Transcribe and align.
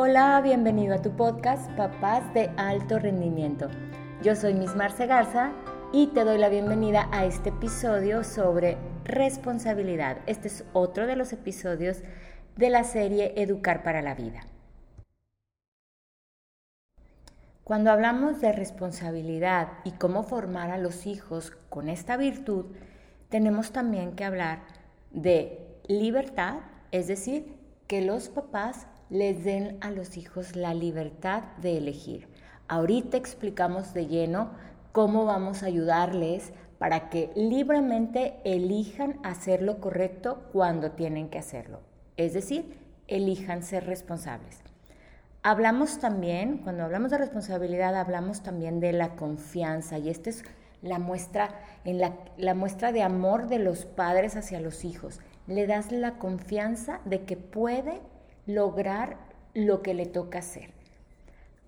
Hola, 0.00 0.40
bienvenido 0.40 0.94
a 0.94 1.02
tu 1.02 1.10
podcast 1.16 1.68
Papás 1.72 2.32
de 2.32 2.52
Alto 2.56 3.00
Rendimiento. 3.00 3.66
Yo 4.22 4.36
soy 4.36 4.54
Miss 4.54 4.76
Marce 4.76 5.08
Garza 5.08 5.50
y 5.92 6.06
te 6.14 6.22
doy 6.22 6.38
la 6.38 6.48
bienvenida 6.48 7.08
a 7.10 7.24
este 7.24 7.48
episodio 7.48 8.22
sobre 8.22 8.78
responsabilidad. 9.02 10.18
Este 10.26 10.46
es 10.46 10.64
otro 10.72 11.08
de 11.08 11.16
los 11.16 11.32
episodios 11.32 12.04
de 12.54 12.70
la 12.70 12.84
serie 12.84 13.32
Educar 13.42 13.82
para 13.82 14.00
la 14.00 14.14
Vida. 14.14 14.46
Cuando 17.64 17.90
hablamos 17.90 18.40
de 18.40 18.52
responsabilidad 18.52 19.66
y 19.82 19.90
cómo 19.90 20.22
formar 20.22 20.70
a 20.70 20.78
los 20.78 21.08
hijos 21.08 21.50
con 21.70 21.88
esta 21.88 22.16
virtud, 22.16 22.66
tenemos 23.30 23.72
también 23.72 24.14
que 24.14 24.24
hablar 24.24 24.60
de 25.10 25.58
libertad, 25.88 26.60
es 26.92 27.08
decir, 27.08 27.56
que 27.88 28.00
los 28.00 28.28
papás 28.28 28.86
les 29.10 29.44
den 29.44 29.78
a 29.80 29.90
los 29.90 30.16
hijos 30.16 30.54
la 30.56 30.74
libertad 30.74 31.42
de 31.62 31.78
elegir. 31.78 32.28
Ahorita 32.68 33.16
explicamos 33.16 33.94
de 33.94 34.06
lleno 34.06 34.50
cómo 34.92 35.24
vamos 35.24 35.62
a 35.62 35.66
ayudarles 35.66 36.52
para 36.78 37.08
que 37.08 37.30
libremente 37.34 38.34
elijan 38.44 39.18
hacer 39.24 39.62
lo 39.62 39.80
correcto 39.80 40.42
cuando 40.52 40.92
tienen 40.92 41.28
que 41.28 41.38
hacerlo. 41.38 41.80
Es 42.16 42.34
decir, 42.34 42.78
elijan 43.06 43.62
ser 43.62 43.86
responsables. 43.86 44.60
Hablamos 45.42 45.98
también, 45.98 46.58
cuando 46.58 46.84
hablamos 46.84 47.10
de 47.10 47.18
responsabilidad, 47.18 47.96
hablamos 47.96 48.42
también 48.42 48.80
de 48.80 48.92
la 48.92 49.16
confianza 49.16 49.98
y 49.98 50.10
esta 50.10 50.30
es 50.30 50.44
la 50.82 50.98
muestra, 50.98 51.48
en 51.84 51.98
la, 51.98 52.14
la 52.36 52.54
muestra 52.54 52.92
de 52.92 53.02
amor 53.02 53.48
de 53.48 53.58
los 53.58 53.86
padres 53.86 54.36
hacia 54.36 54.60
los 54.60 54.84
hijos. 54.84 55.20
Le 55.46 55.66
das 55.66 55.90
la 55.90 56.18
confianza 56.18 57.00
de 57.04 57.24
que 57.24 57.36
puede 57.36 58.00
lograr 58.48 59.18
lo 59.52 59.82
que 59.82 59.92
le 59.92 60.06
toca 60.06 60.38
hacer. 60.38 60.70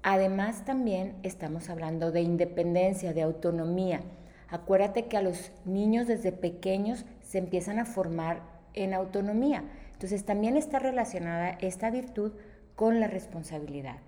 Además 0.03 0.65
también 0.65 1.15
estamos 1.23 1.69
hablando 1.69 2.11
de 2.11 2.23
independencia, 2.23 3.13
de 3.13 3.21
autonomía. 3.21 4.01
Acuérdate 4.49 5.05
que 5.05 5.19
a 5.19 5.23
los 5.23 5.53
niños 5.67 6.07
desde 6.07 6.33
pequeños 6.33 7.05
se 7.23 7.37
empiezan 7.37 7.79
a 7.79 7.85
formar 7.85 8.41
en 8.73 8.95
autonomía. 8.95 9.63
Entonces 9.93 10.25
también 10.25 10.57
está 10.57 10.79
relacionada 10.79 11.51
esta 11.61 11.91
virtud 11.91 12.33
con 12.77 12.99
la 12.99 13.09
responsabilidad. 13.09 13.99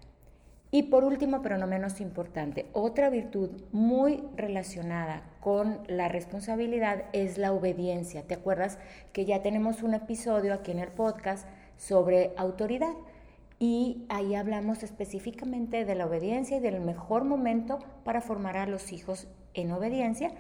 Y 0.71 0.85
por 0.85 1.05
último, 1.05 1.43
pero 1.43 1.59
no 1.59 1.67
menos 1.67 2.01
importante, 2.01 2.65
otra 2.73 3.11
virtud 3.11 3.51
muy 3.73 4.25
relacionada 4.35 5.23
con 5.41 5.81
la 5.89 6.09
responsabilidad 6.09 7.03
es 7.13 7.37
la 7.37 7.53
obediencia. 7.53 8.23
¿Te 8.23 8.33
acuerdas 8.33 8.79
que 9.13 9.27
ya 9.27 9.43
tenemos 9.43 9.83
un 9.83 9.93
episodio 9.93 10.55
aquí 10.55 10.71
en 10.71 10.79
el 10.79 10.89
podcast 10.89 11.47
sobre 11.77 12.33
autoridad. 12.37 12.95
Y 13.59 14.05
ahí 14.09 14.35
hablamos 14.35 14.83
específicamente 14.83 15.85
de 15.85 15.95
la 15.95 16.07
obediencia 16.07 16.57
y 16.57 16.61
del 16.61 16.81
mejor 16.81 17.25
momento 17.25 17.79
para 18.05 18.21
formar 18.21 18.57
a 18.57 18.67
los 18.67 18.93
hijos 18.93 19.29
en 19.55 19.71
obediencia. 19.71 20.33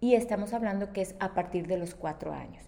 Y 0.00 0.14
estamos 0.14 0.52
hablando 0.52 0.92
que 0.92 1.02
es 1.02 1.14
a 1.20 1.34
partir 1.34 1.66
de 1.66 1.78
los 1.78 1.94
cuatro 1.94 2.32
años. 2.32 2.62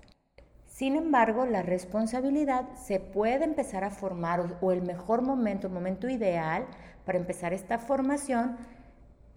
Sin 0.66 0.96
embargo, 0.96 1.44
la 1.44 1.62
responsabilidad 1.62 2.68
se 2.76 3.00
puede 3.00 3.44
empezar 3.44 3.84
a 3.84 3.90
formar 3.90 4.58
o 4.60 4.72
el 4.72 4.82
mejor 4.82 5.22
momento, 5.22 5.66
el 5.66 5.72
momento 5.72 6.08
ideal 6.08 6.66
para 7.04 7.18
empezar 7.18 7.52
esta 7.52 7.78
formación 7.78 8.56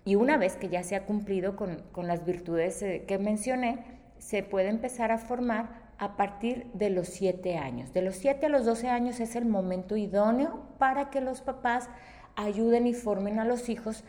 y 0.03 0.15
una 0.15 0.37
vez 0.37 0.55
que 0.55 0.69
ya 0.69 0.83
se 0.83 0.95
ha 0.95 1.05
cumplido 1.05 1.55
con, 1.55 1.83
con 1.91 2.07
las 2.07 2.25
virtudes 2.25 2.81
eh, 2.81 3.05
que 3.07 3.17
mencioné, 3.17 3.79
se 4.17 4.43
puede 4.43 4.69
empezar 4.69 5.11
a 5.11 5.17
formar 5.17 5.80
a 6.01 6.17
partir 6.17 6.65
de 6.73 6.89
los 6.89 7.07
7 7.09 7.59
años. 7.59 7.93
De 7.93 8.01
los 8.01 8.15
7 8.15 8.47
a 8.47 8.49
los 8.49 8.65
12 8.65 8.89
años 8.89 9.19
es 9.19 9.35
el 9.35 9.45
momento 9.45 9.95
idóneo 9.95 10.63
para 10.79 11.11
que 11.11 11.21
los 11.21 11.41
papás 11.41 11.89
ayuden 12.35 12.87
y 12.87 12.95
formen 12.95 13.37
a 13.37 13.45
los 13.45 13.69
hijos 13.69 14.03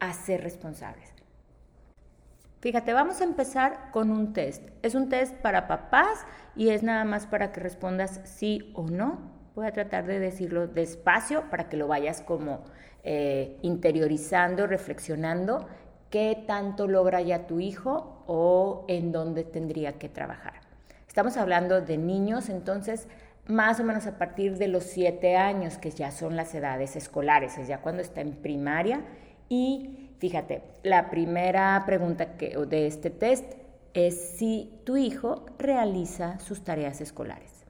a 0.00 0.14
ser 0.14 0.42
responsables. 0.42 1.12
Fíjate, 2.60 2.94
vamos 2.94 3.20
a 3.20 3.24
empezar 3.24 3.90
con 3.90 4.10
un 4.10 4.32
test. 4.32 4.66
Es 4.80 4.94
un 4.94 5.10
test 5.10 5.34
para 5.34 5.68
papás 5.68 6.24
y 6.56 6.70
es 6.70 6.82
nada 6.82 7.04
más 7.04 7.26
para 7.26 7.52
que 7.52 7.60
respondas 7.60 8.22
sí 8.24 8.72
o 8.74 8.88
no. 8.88 9.18
Voy 9.54 9.66
a 9.66 9.72
tratar 9.72 10.06
de 10.06 10.20
decirlo 10.20 10.66
despacio 10.66 11.50
para 11.50 11.68
que 11.68 11.76
lo 11.76 11.88
vayas 11.88 12.22
como 12.22 12.64
eh, 13.02 13.58
interiorizando, 13.60 14.66
reflexionando 14.66 15.68
qué 16.08 16.42
tanto 16.46 16.88
logra 16.88 17.20
ya 17.20 17.46
tu 17.46 17.60
hijo 17.60 18.24
o 18.26 18.86
en 18.88 19.12
dónde 19.12 19.44
tendría 19.44 19.98
que 19.98 20.08
trabajar. 20.08 20.63
Estamos 21.14 21.36
hablando 21.36 21.80
de 21.80 21.96
niños, 21.96 22.48
entonces, 22.48 23.06
más 23.46 23.78
o 23.78 23.84
menos 23.84 24.04
a 24.08 24.18
partir 24.18 24.58
de 24.58 24.66
los 24.66 24.82
siete 24.82 25.36
años, 25.36 25.78
que 25.78 25.92
ya 25.92 26.10
son 26.10 26.34
las 26.34 26.52
edades 26.56 26.96
escolares, 26.96 27.56
es 27.56 27.68
ya 27.68 27.78
cuando 27.78 28.02
está 28.02 28.20
en 28.20 28.32
primaria. 28.32 29.00
Y 29.48 30.10
fíjate, 30.18 30.62
la 30.82 31.10
primera 31.10 31.80
pregunta 31.86 32.26
de 32.26 32.86
este 32.88 33.10
test 33.10 33.44
es 33.92 34.38
si 34.38 34.80
tu 34.82 34.96
hijo 34.96 35.46
realiza 35.56 36.40
sus 36.40 36.64
tareas 36.64 37.00
escolares. 37.00 37.64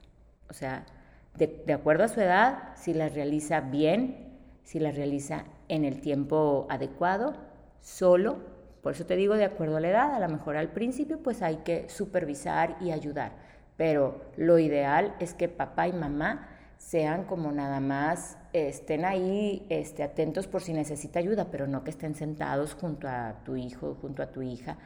O 0.49 0.53
sea, 0.53 0.87
de, 1.35 1.71
acuerdo 1.71 2.05
a 2.05 2.07
su 2.07 2.21
edad, 2.21 2.75
si 2.75 2.95
las 2.95 3.13
realiza 3.13 3.61
bien, 3.61 4.39
si 4.63 4.79
las 4.79 4.95
realiza 4.95 5.45
en 5.67 5.85
el 5.85 6.01
tiempo 6.01 6.65
adecuado, 6.67 7.35
solo 7.79 8.39
por 8.85 8.93
eso 8.93 9.07
te 9.07 9.15
digo, 9.15 9.33
de 9.33 9.45
acuerdo 9.45 9.77
a 9.77 9.79
la 9.79 9.89
edad, 9.89 10.13
a 10.13 10.19
lo 10.19 10.29
mejor 10.29 10.57
al 10.57 10.67
principio 10.69 11.17
pues 11.17 11.41
hay 11.41 11.55
que 11.65 11.89
supervisar 11.89 12.77
y 12.79 12.91
ayudar, 12.91 13.31
pero 13.77 14.21
lo 14.37 14.59
ideal 14.59 15.15
es 15.19 15.33
que 15.33 15.49
papá 15.49 15.87
y 15.87 15.91
mamá 15.91 16.49
sean 16.77 17.23
como 17.23 17.51
nada 17.51 17.79
más, 17.79 18.37
estén 18.53 19.03
ahí 19.03 19.65
este, 19.69 20.03
atentos 20.03 20.45
por 20.45 20.61
si 20.61 20.71
necesita 20.71 21.17
ayuda, 21.17 21.47
pero 21.49 21.65
no 21.65 21.83
que 21.83 21.89
estén 21.89 22.13
sentados 22.13 22.75
junto 22.75 23.07
a 23.07 23.37
tu 23.43 23.55
hijo, 23.55 23.97
junto 24.03 24.21
a 24.21 24.27
tu 24.27 24.43
hija, 24.43 24.77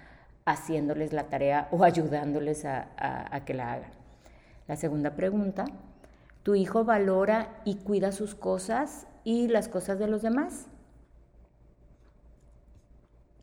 haciéndoles 0.46 1.12
la 1.12 1.26
tarea 1.26 1.68
o 1.72 1.84
ayudándoles 1.84 2.64
a, 2.64 2.88
a 2.98 3.44
que 3.44 3.54
la 3.54 3.74
hagan. 3.74 3.92
La 4.70 4.78
segunda 4.78 5.18
pregunta, 5.18 5.66
¿tu 6.44 6.56
hijo 6.56 6.86
valora 6.86 7.50
y 7.66 7.76
cuida 7.76 8.14
sus 8.14 8.34
cosas 8.34 9.08
y 9.26 9.50
las 9.50 9.68
cosas 9.68 10.00
de 10.00 10.08
los 10.08 10.22
demás? 10.22 10.68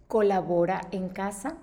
Colabora 0.09 0.81
en 0.91 1.09
casa? 1.09 1.57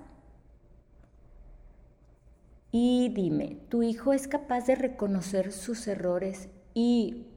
Y 2.71 3.09
dime, 3.09 3.57
¿tu 3.69 3.83
hijo 3.83 4.13
es 4.13 4.27
capaz 4.27 4.65
de 4.65 4.75
reconocer 4.75 5.51
sus 5.51 5.87
errores 5.87 6.49
y 6.73 7.27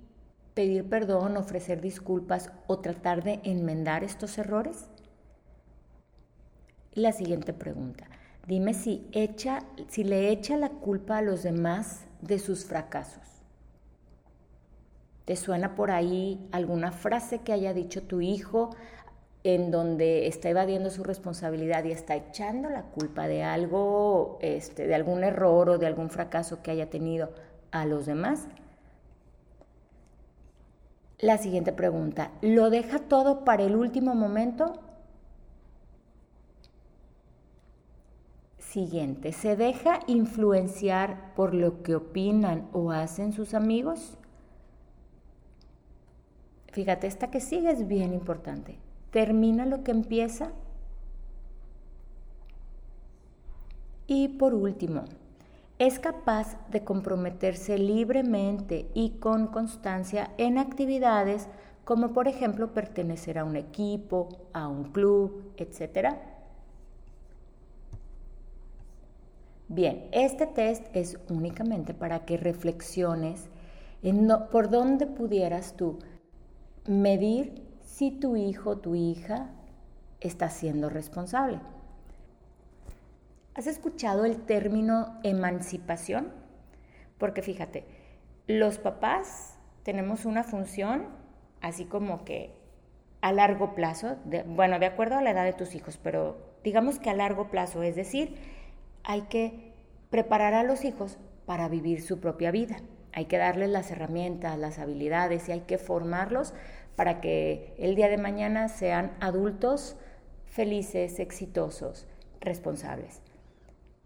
pedir 0.54 0.88
perdón, 0.88 1.36
ofrecer 1.36 1.80
disculpas 1.80 2.50
o 2.66 2.78
tratar 2.78 3.22
de 3.22 3.40
enmendar 3.44 4.02
estos 4.02 4.38
errores? 4.38 4.88
la 6.96 7.12
siguiente 7.12 7.52
pregunta, 7.52 8.06
dime 8.46 8.72
si, 8.72 9.06
echa, 9.12 9.60
si 9.86 10.02
le 10.02 10.30
echa 10.30 10.56
la 10.56 10.70
culpa 10.70 11.18
a 11.18 11.22
los 11.22 11.42
demás 11.42 12.06
de 12.22 12.38
sus 12.38 12.64
fracasos. 12.64 13.22
¿Te 15.26 15.36
suena 15.36 15.74
por 15.74 15.90
ahí 15.90 16.48
alguna 16.52 16.92
frase 16.92 17.40
que 17.40 17.52
haya 17.52 17.74
dicho 17.74 18.02
tu 18.02 18.22
hijo, 18.22 18.70
en 19.46 19.70
donde 19.70 20.26
está 20.26 20.48
evadiendo 20.50 20.90
su 20.90 21.04
responsabilidad 21.04 21.84
y 21.84 21.92
está 21.92 22.16
echando 22.16 22.68
la 22.68 22.82
culpa 22.82 23.28
de 23.28 23.44
algo, 23.44 24.38
este, 24.40 24.88
de 24.88 24.94
algún 24.96 25.22
error 25.22 25.70
o 25.70 25.78
de 25.78 25.86
algún 25.86 26.10
fracaso 26.10 26.64
que 26.64 26.72
haya 26.72 26.90
tenido 26.90 27.30
a 27.70 27.86
los 27.86 28.06
demás. 28.06 28.48
La 31.20 31.38
siguiente 31.38 31.72
pregunta, 31.72 32.32
¿lo 32.42 32.70
deja 32.70 32.98
todo 32.98 33.44
para 33.44 33.62
el 33.62 33.76
último 33.76 34.16
momento? 34.16 34.80
Siguiente, 38.58 39.30
¿se 39.30 39.54
deja 39.54 40.00
influenciar 40.08 41.34
por 41.36 41.54
lo 41.54 41.84
que 41.84 41.94
opinan 41.94 42.68
o 42.72 42.90
hacen 42.90 43.32
sus 43.32 43.54
amigos? 43.54 44.18
Fíjate, 46.72 47.06
esta 47.06 47.30
que 47.30 47.40
sigue 47.40 47.70
es 47.70 47.86
bien 47.86 48.12
importante 48.12 48.80
termina 49.10 49.66
lo 49.66 49.82
que 49.82 49.90
empieza. 49.90 50.52
Y 54.06 54.28
por 54.28 54.54
último, 54.54 55.04
es 55.78 55.98
capaz 55.98 56.56
de 56.70 56.84
comprometerse 56.84 57.76
libremente 57.76 58.86
y 58.94 59.10
con 59.18 59.48
constancia 59.48 60.30
en 60.38 60.58
actividades 60.58 61.48
como 61.84 62.12
por 62.12 62.26
ejemplo 62.26 62.72
pertenecer 62.72 63.38
a 63.38 63.44
un 63.44 63.56
equipo, 63.56 64.28
a 64.52 64.66
un 64.68 64.90
club, 64.90 65.52
etc. 65.56 66.16
Bien, 69.68 70.08
este 70.12 70.46
test 70.46 70.84
es 70.94 71.18
únicamente 71.28 71.94
para 71.94 72.24
que 72.24 72.38
reflexiones 72.38 73.48
en 74.02 74.28
por 74.50 74.70
dónde 74.70 75.06
pudieras 75.06 75.76
tú 75.76 75.98
medir 76.86 77.65
si 77.96 78.10
tu 78.10 78.36
hijo 78.36 78.76
tu 78.76 78.94
hija 78.94 79.48
está 80.20 80.50
siendo 80.50 80.90
responsable. 80.90 81.60
¿Has 83.54 83.66
escuchado 83.66 84.26
el 84.26 84.36
término 84.44 85.18
emancipación? 85.22 86.30
Porque 87.16 87.40
fíjate, 87.40 87.86
los 88.46 88.76
papás 88.76 89.58
tenemos 89.82 90.26
una 90.26 90.44
función 90.44 91.06
así 91.62 91.86
como 91.86 92.22
que 92.26 92.54
a 93.22 93.32
largo 93.32 93.74
plazo, 93.74 94.16
bueno, 94.46 94.78
de 94.78 94.86
acuerdo 94.86 95.16
a 95.16 95.22
la 95.22 95.30
edad 95.30 95.46
de 95.46 95.54
tus 95.54 95.74
hijos, 95.74 95.96
pero 95.96 96.36
digamos 96.62 96.98
que 96.98 97.08
a 97.08 97.14
largo 97.14 97.48
plazo, 97.48 97.82
es 97.82 97.96
decir, 97.96 98.36
hay 99.04 99.22
que 99.22 99.72
preparar 100.10 100.52
a 100.52 100.64
los 100.64 100.84
hijos 100.84 101.16
para 101.46 101.66
vivir 101.70 102.02
su 102.02 102.20
propia 102.20 102.50
vida. 102.50 102.76
Hay 103.14 103.24
que 103.24 103.38
darles 103.38 103.70
las 103.70 103.90
herramientas, 103.90 104.58
las 104.58 104.78
habilidades 104.78 105.48
y 105.48 105.52
hay 105.52 105.60
que 105.60 105.78
formarlos 105.78 106.52
para 106.96 107.20
que 107.20 107.74
el 107.78 107.94
día 107.94 108.08
de 108.08 108.18
mañana 108.18 108.68
sean 108.68 109.12
adultos 109.20 109.96
felices, 110.46 111.20
exitosos, 111.20 112.06
responsables. 112.40 113.20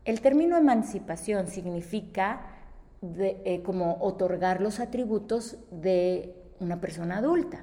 El 0.05 0.21
término 0.21 0.57
emancipación 0.57 1.47
significa 1.47 2.43
eh, 3.03 3.63
como 3.65 3.99
otorgar 4.01 4.61
los 4.61 4.81
atributos 4.81 5.59
de 5.71 6.35
una 6.59 6.81
persona 6.81 7.19
adulta. 7.19 7.63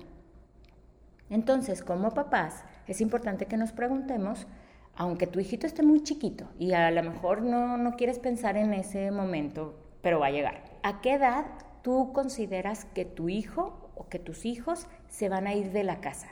Entonces, 1.30 1.84
como 1.84 2.14
papás, 2.14 2.64
es 2.88 3.02
importante 3.02 3.48
que 3.48 3.58
nos 3.58 3.74
preguntemos, 3.74 4.48
aunque 4.96 5.28
tu 5.28 5.40
hijito 5.40 5.68
esté 5.68 5.84
muy 5.84 6.02
chiquito 6.02 6.48
y 6.58 6.72
a 6.72 6.90
lo 6.90 7.04
mejor 7.04 7.42
no, 7.42 7.78
no 7.78 7.96
quieres 7.98 8.18
pensar 8.18 8.56
en 8.56 8.74
ese 8.74 9.12
momento, 9.12 9.76
pero 10.02 10.20
va 10.20 10.28
a 10.28 10.32
llegar, 10.32 10.64
¿a 10.84 11.02
qué 11.02 11.16
edad 11.16 11.46
tú 11.82 12.14
consideras 12.14 12.86
que 12.86 13.06
tu 13.06 13.30
hijo 13.30 13.87
o 13.98 14.08
que 14.08 14.20
tus 14.20 14.46
hijos 14.46 14.88
se 15.10 15.30
van 15.30 15.48
a 15.48 15.54
ir 15.54 15.72
de 15.72 15.84
la 15.84 16.00
casa? 16.00 16.28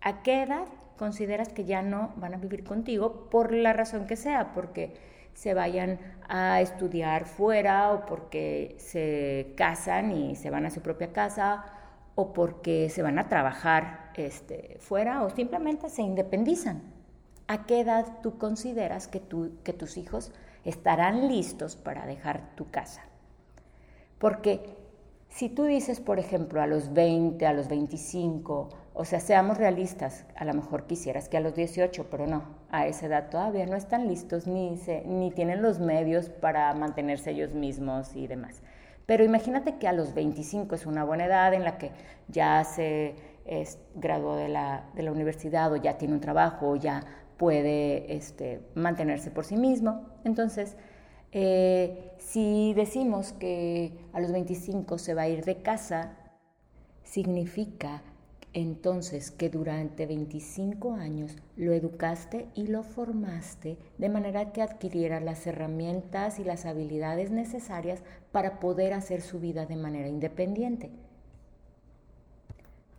¿A 0.00 0.22
qué 0.22 0.42
edad 0.42 0.66
consideras 0.96 1.48
que 1.48 1.64
ya 1.64 1.82
no 1.82 2.12
van 2.16 2.34
a 2.34 2.38
vivir 2.38 2.64
contigo 2.64 3.28
por 3.30 3.52
la 3.52 3.72
razón 3.72 4.06
que 4.06 4.16
sea? 4.16 4.52
Porque 4.52 4.94
se 5.34 5.54
vayan 5.54 6.00
a 6.28 6.60
estudiar 6.60 7.24
fuera 7.24 7.92
o 7.92 8.06
porque 8.06 8.74
se 8.78 9.52
casan 9.56 10.10
y 10.10 10.34
se 10.34 10.50
van 10.50 10.66
a 10.66 10.70
su 10.70 10.80
propia 10.80 11.12
casa 11.12 11.64
o 12.16 12.32
porque 12.32 12.90
se 12.90 13.02
van 13.02 13.20
a 13.20 13.28
trabajar 13.28 14.10
este, 14.16 14.76
fuera 14.80 15.22
o 15.22 15.30
simplemente 15.30 15.88
se 15.88 16.02
independizan. 16.02 16.82
¿A 17.46 17.66
qué 17.66 17.80
edad 17.80 18.20
tú 18.20 18.36
consideras 18.36 19.06
que, 19.06 19.22
que 19.62 19.72
tus 19.72 19.96
hijos 19.96 20.32
estarán 20.64 21.28
listos 21.28 21.76
para 21.76 22.04
dejar 22.04 22.56
tu 22.56 22.70
casa? 22.72 23.02
Porque 24.18 24.76
si 25.38 25.48
tú 25.48 25.62
dices, 25.62 26.00
por 26.00 26.18
ejemplo, 26.18 26.60
a 26.60 26.66
los 26.66 26.92
20, 26.92 27.46
a 27.46 27.52
los 27.52 27.68
25, 27.68 28.70
o 28.92 29.04
sea, 29.04 29.20
seamos 29.20 29.56
realistas, 29.56 30.24
a 30.34 30.44
lo 30.44 30.52
mejor 30.52 30.88
quisieras 30.88 31.28
que 31.28 31.36
a 31.36 31.40
los 31.40 31.54
18, 31.54 32.08
pero 32.10 32.26
no, 32.26 32.42
a 32.72 32.88
esa 32.88 33.06
edad 33.06 33.30
todavía 33.30 33.64
no 33.66 33.76
están 33.76 34.08
listos 34.08 34.48
ni, 34.48 34.76
tienen 35.36 35.62
los 35.62 35.78
medios 35.78 36.28
para 36.28 36.74
mantenerse 36.74 37.30
ellos 37.30 37.54
mismos 37.54 38.16
y 38.16 38.26
demás. 38.26 38.62
Pero 39.06 39.22
imagínate 39.22 39.78
que 39.78 39.86
a 39.86 39.92
los 39.92 40.12
25 40.12 40.74
es 40.74 40.86
una 40.86 41.04
buena 41.04 41.26
edad 41.26 41.54
en 41.54 41.62
la 41.62 41.78
que 41.78 41.92
ya 42.26 42.64
se 42.64 43.14
graduó 43.94 44.34
de 44.34 44.48
la, 44.48 44.86
de 44.96 45.04
la, 45.04 45.12
universidad 45.12 45.72
o 45.72 45.76
ya 45.76 45.98
tiene 45.98 46.14
un 46.14 46.20
trabajo 46.20 46.70
o 46.70 46.74
ya 46.74 47.04
puede 47.36 48.12
este, 48.12 48.60
mantenerse 48.74 49.30
por 49.30 49.44
sí 49.44 49.56
mismo. 49.56 50.04
Entonces, 50.24 50.76
eh, 51.32 52.12
si 52.18 52.72
decimos 52.74 53.32
que 53.32 53.92
a 54.12 54.20
los 54.20 54.32
25 54.32 54.98
se 54.98 55.14
va 55.14 55.22
a 55.22 55.28
ir 55.28 55.44
de 55.44 55.62
casa, 55.62 56.16
significa 57.04 58.02
entonces 58.54 59.30
que 59.30 59.50
durante 59.50 60.06
25 60.06 60.94
años 60.94 61.36
lo 61.56 61.72
educaste 61.72 62.48
y 62.54 62.66
lo 62.66 62.82
formaste 62.82 63.78
de 63.98 64.08
manera 64.08 64.52
que 64.52 64.62
adquiriera 64.62 65.20
las 65.20 65.46
herramientas 65.46 66.38
y 66.38 66.44
las 66.44 66.64
habilidades 66.64 67.30
necesarias 67.30 68.02
para 68.32 68.58
poder 68.58 68.94
hacer 68.94 69.20
su 69.20 69.38
vida 69.38 69.66
de 69.66 69.76
manera 69.76 70.08
independiente. 70.08 70.90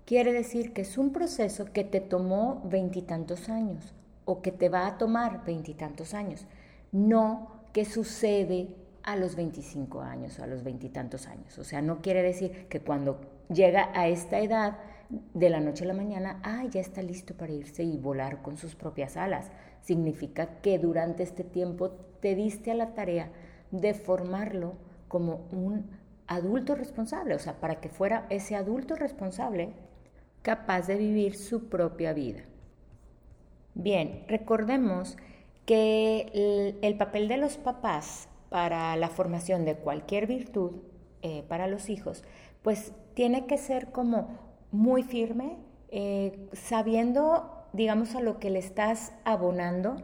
Quiere 0.05 0.33
decir 0.33 0.73
que 0.73 0.81
es 0.81 0.97
un 0.97 1.11
proceso 1.11 1.65
que 1.65 1.83
te 1.83 1.99
tomó 1.99 2.61
veintitantos 2.65 3.49
años 3.49 3.93
o 4.25 4.41
que 4.41 4.51
te 4.51 4.69
va 4.69 4.87
a 4.87 4.97
tomar 4.97 5.45
veintitantos 5.45 6.13
años, 6.13 6.45
no 6.91 7.58
sucede 7.85 8.75
a 9.03 9.15
los 9.15 9.35
25 9.35 10.01
años 10.01 10.39
o 10.39 10.43
a 10.43 10.47
los 10.47 10.63
veintitantos 10.63 11.27
años. 11.27 11.57
O 11.57 11.63
sea, 11.63 11.81
no 11.81 12.01
quiere 12.01 12.21
decir 12.21 12.67
que 12.67 12.81
cuando 12.81 13.19
llega 13.49 13.89
a 13.93 14.07
esta 14.07 14.39
edad, 14.39 14.77
de 15.33 15.49
la 15.49 15.59
noche 15.59 15.83
a 15.83 15.87
la 15.87 15.93
mañana, 15.93 16.39
ah, 16.43 16.63
ya 16.69 16.79
está 16.79 17.01
listo 17.01 17.33
para 17.33 17.53
irse 17.53 17.83
y 17.83 17.97
volar 17.97 18.41
con 18.41 18.57
sus 18.57 18.75
propias 18.75 19.17
alas. 19.17 19.51
Significa 19.81 20.61
que 20.61 20.77
durante 20.77 21.23
este 21.23 21.43
tiempo 21.43 21.89
te 22.19 22.35
diste 22.35 22.71
a 22.71 22.75
la 22.75 22.93
tarea 22.93 23.31
de 23.71 23.93
formarlo 23.93 24.75
como 25.07 25.47
un 25.51 25.89
adulto 26.27 26.75
responsable, 26.75 27.33
o 27.33 27.39
sea, 27.39 27.59
para 27.59 27.79
que 27.79 27.89
fuera 27.89 28.27
ese 28.29 28.55
adulto 28.55 28.95
responsable 28.95 29.73
capaz 30.43 30.85
de 30.85 30.95
vivir 30.95 31.35
su 31.35 31.69
propia 31.69 32.13
vida. 32.13 32.41
Bien, 33.73 34.25
recordemos 34.27 35.17
que 35.69 36.73
el, 36.81 36.97
papel 36.97 37.27
de 37.27 37.37
los 37.37 37.57
papás 37.57 38.27
para 38.49 38.95
la 38.95 39.07
formación 39.07 39.65
de 39.65 39.75
cualquier 39.75 40.25
virtud 40.25 40.71
eh, 41.21 41.43
para 41.47 41.67
los 41.67 41.91
hijos, 41.91 42.23
pues 42.63 42.91
tiene 43.13 43.45
que 43.45 43.59
ser 43.59 43.91
como 43.91 44.29
muy 44.71 45.03
firme, 45.03 45.57
eh, 45.89 46.49
sabiendo, 46.53 47.67
digamos, 47.73 48.15
a 48.15 48.19
lo 48.19 48.39
que 48.39 48.49
le 48.49 48.57
estás 48.57 49.13
abonando. 49.25 49.97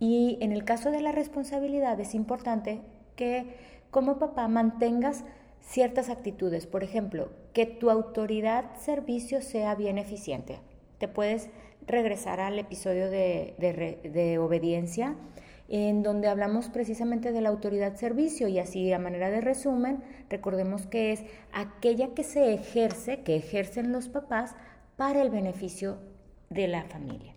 Y 0.00 0.38
en 0.40 0.50
el 0.50 0.64
caso 0.64 0.90
de 0.90 1.00
la 1.00 1.12
responsabilidad 1.12 2.00
es 2.00 2.12
importante 2.12 2.80
que 3.14 3.54
como 3.92 4.18
papá 4.18 4.48
mantengas 4.48 5.22
ciertas 5.60 6.10
actitudes. 6.10 6.66
Por 6.66 6.82
ejemplo, 6.82 7.28
que 7.52 7.64
tu 7.64 7.90
autoridad 7.90 8.74
servicio 8.74 9.40
sea 9.40 9.76
bien 9.76 9.98
eficiente. 9.98 10.58
Te 10.98 11.08
puedes 11.08 11.50
regresar 11.86 12.40
al 12.40 12.58
episodio 12.58 13.10
de, 13.10 14.38
obediencia, 14.40 15.14
en 15.68 16.02
donde 16.02 16.28
hablamos 16.28 16.68
precisamente 16.68 17.32
de 17.32 17.40
la 17.40 17.48
autoridad 17.48 17.96
servicio 17.96 18.48
y 18.48 18.58
así 18.58 18.92
a 18.92 18.98
manera 18.98 19.30
de 19.30 19.40
resumen, 19.40 20.02
recordemos 20.30 20.86
que 20.86 21.12
es 21.12 21.24
aquella 21.52 22.14
que 22.14 22.24
se 22.24 22.54
ejerce, 22.54 23.22
que 23.22 23.36
ejercen 23.36 23.92
los 23.92 24.08
papás 24.08 24.54
para 24.96 25.22
el 25.22 25.30
beneficio 25.30 25.98
de 26.50 26.68
la 26.68 26.84
familia. 26.84 27.34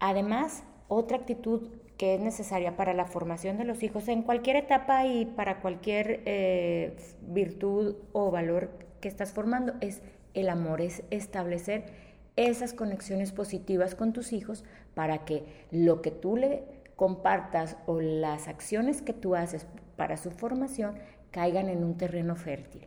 Además, 0.00 0.64
otra 0.88 1.18
actitud 1.18 1.68
que 1.96 2.14
es 2.14 2.20
necesaria 2.20 2.76
para 2.76 2.94
la 2.94 3.04
formación 3.04 3.58
de 3.58 3.64
los 3.64 3.82
hijos 3.82 4.08
en 4.08 4.22
cualquier 4.22 4.56
etapa 4.56 5.06
y 5.06 5.26
para 5.26 5.60
cualquier 5.60 6.22
eh, 6.24 6.96
virtud 7.20 7.96
o 8.12 8.30
valor 8.30 8.70
que 9.00 9.08
estás 9.08 9.32
formando 9.32 9.74
es 9.80 10.02
el 10.34 10.48
amor, 10.48 10.80
es 10.80 11.02
establecer 11.10 12.09
esas 12.36 12.72
conexiones 12.72 13.32
positivas 13.32 13.94
con 13.94 14.12
tus 14.12 14.32
hijos 14.32 14.64
para 14.94 15.24
que 15.24 15.44
lo 15.70 16.02
que 16.02 16.10
tú 16.10 16.36
le 16.36 16.64
compartas 16.96 17.76
o 17.86 18.00
las 18.00 18.48
acciones 18.48 19.02
que 19.02 19.12
tú 19.12 19.34
haces 19.34 19.66
para 19.96 20.16
su 20.16 20.30
formación 20.30 20.96
caigan 21.30 21.68
en 21.68 21.84
un 21.84 21.96
terreno 21.96 22.36
fértil. 22.36 22.86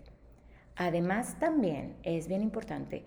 Además, 0.76 1.38
también 1.40 1.96
es 2.04 2.28
bien 2.28 2.42
importante 2.42 3.04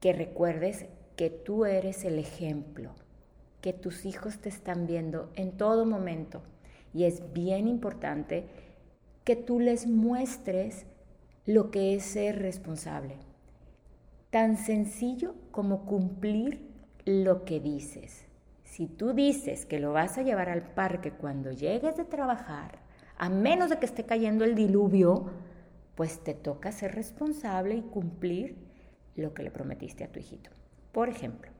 que 0.00 0.12
recuerdes 0.12 0.86
que 1.16 1.30
tú 1.30 1.64
eres 1.64 2.04
el 2.04 2.18
ejemplo, 2.18 2.90
que 3.60 3.72
tus 3.72 4.04
hijos 4.04 4.38
te 4.38 4.48
están 4.48 4.86
viendo 4.86 5.30
en 5.36 5.52
todo 5.52 5.86
momento. 5.86 6.42
Y 6.92 7.04
es 7.04 7.32
bien 7.32 7.68
importante 7.68 8.46
que 9.24 9.36
tú 9.36 9.60
les 9.60 9.86
muestres 9.86 10.86
lo 11.46 11.70
que 11.70 11.94
es 11.94 12.02
ser 12.02 12.40
responsable 12.40 13.16
tan 14.32 14.56
sencillo 14.56 15.34
como 15.50 15.84
cumplir 15.84 16.66
lo 17.04 17.44
que 17.44 17.60
dices. 17.60 18.24
Si 18.64 18.86
tú 18.86 19.12
dices 19.12 19.66
que 19.66 19.78
lo 19.78 19.92
vas 19.92 20.16
a 20.16 20.22
llevar 20.22 20.48
al 20.48 20.62
parque 20.62 21.12
cuando 21.12 21.52
llegues 21.52 21.98
de 21.98 22.06
trabajar, 22.06 22.78
a 23.18 23.28
menos 23.28 23.68
de 23.68 23.78
que 23.78 23.84
esté 23.84 24.06
cayendo 24.06 24.44
el 24.44 24.54
diluvio, 24.54 25.26
pues 25.96 26.24
te 26.24 26.32
toca 26.32 26.72
ser 26.72 26.94
responsable 26.94 27.74
y 27.74 27.82
cumplir 27.82 28.56
lo 29.16 29.34
que 29.34 29.42
le 29.42 29.50
prometiste 29.50 30.02
a 30.02 30.08
tu 30.08 30.18
hijito. 30.18 30.48
Por 30.92 31.10
ejemplo, 31.10 31.50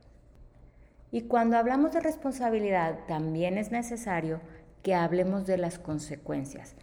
y 1.11 1.21
cuando 1.21 1.57
hablamos 1.57 1.91
de 1.91 1.99
responsabilidad, 1.99 3.05
también 3.07 3.59
es 3.59 3.71
necesario 3.71 4.41
que 4.81 4.95
hablemos 4.95 5.45
de 5.45 5.59
las 5.59 5.77
consecuencias 5.77 6.75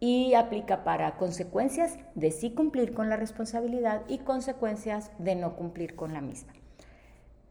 y 0.00 0.34
aplica 0.34 0.84
para 0.84 1.16
consecuencias 1.16 1.98
de 2.14 2.30
sí 2.30 2.50
cumplir 2.50 2.94
con 2.94 3.08
la 3.08 3.16
responsabilidad 3.16 4.02
y 4.08 4.18
consecuencias 4.18 5.10
de 5.18 5.34
no 5.34 5.56
cumplir 5.56 5.94
con 5.94 6.12
la 6.12 6.20
misma. 6.20 6.52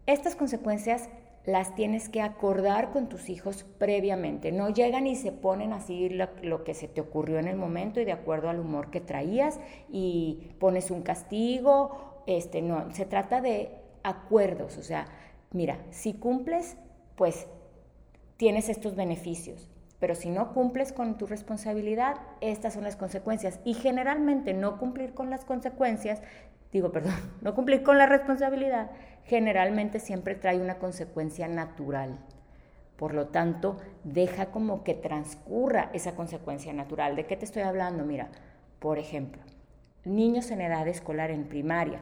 Estas 0.05 0.35
consecuencias 0.35 1.09
las 1.45 1.75
tienes 1.75 2.09
que 2.09 2.21
acordar 2.21 2.91
con 2.91 3.09
tus 3.09 3.29
hijos 3.29 3.65
previamente. 3.77 4.51
No 4.51 4.69
llegan 4.69 5.07
y 5.07 5.15
se 5.15 5.31
ponen 5.31 5.73
así 5.73 6.09
lo, 6.09 6.63
que 6.63 6.73
se 6.73 6.87
te 6.87 7.01
ocurrió 7.01 7.39
en 7.39 7.47
el 7.47 7.57
momento 7.57 7.99
y 7.99 8.05
de 8.05 8.13
acuerdo 8.13 8.49
al 8.49 8.59
humor 8.59 8.91
que 8.91 9.01
traías 9.01 9.59
y 9.91 10.51
pones 10.59 10.91
un 10.91 11.01
castigo. 11.01 12.21
Este, 12.27 12.61
no, 12.61 12.93
se 12.93 13.05
trata 13.05 13.41
de 13.41 13.71
acuerdos. 14.03 14.77
O 14.77 14.83
sea, 14.83 15.07
mira, 15.51 15.79
si 15.89 16.13
cumples, 16.13 16.77
pues 17.15 17.47
tienes 18.37 18.69
estos 18.69 18.95
beneficios 18.95 19.69
pero 20.03 20.15
si 20.15 20.29
no 20.29 20.51
cumples 20.51 20.91
con 20.91 21.17
tu 21.17 21.27
responsabilidad, 21.27 22.17
estas 22.41 22.73
son 22.73 22.83
las 22.83 22.97
consecuencias. 22.97 23.61
Y 23.63 23.73
generalmente 23.73 24.53
no 24.53 24.77
cumplir 24.77 25.13
con 25.13 25.29
las 25.29 25.45
consecuencias 25.45 26.21
digo, 26.73 26.91
perdón, 26.91 27.13
no 27.41 27.55
cumplir 27.55 27.83
con 27.83 27.97
la 27.97 28.05
responsabilidad, 28.05 28.91
generalmente 29.23 30.01
siempre 30.01 30.35
trae 30.35 30.59
una 30.59 30.77
consecuencia 30.77 31.47
natural. 31.47 32.19
Por 32.97 33.13
lo 33.13 33.27
tanto, 33.27 33.77
deja 34.03 34.47
como 34.47 34.83
que 34.83 34.93
transcurra 34.93 35.89
esa 35.93 36.15
consecuencia 36.15 36.73
natural. 36.73 37.15
¿De 37.15 37.25
qué 37.25 37.37
te 37.37 37.45
estoy 37.45 37.61
hablando? 37.61 38.03
Mira, 38.03 38.27
por 38.79 38.99
ejemplo, 38.99 39.41
niños 40.03 40.51
en 40.51 40.59
edad 40.59 40.85
escolar 40.89 41.31
en 41.31 41.45
primaria, 41.45 41.99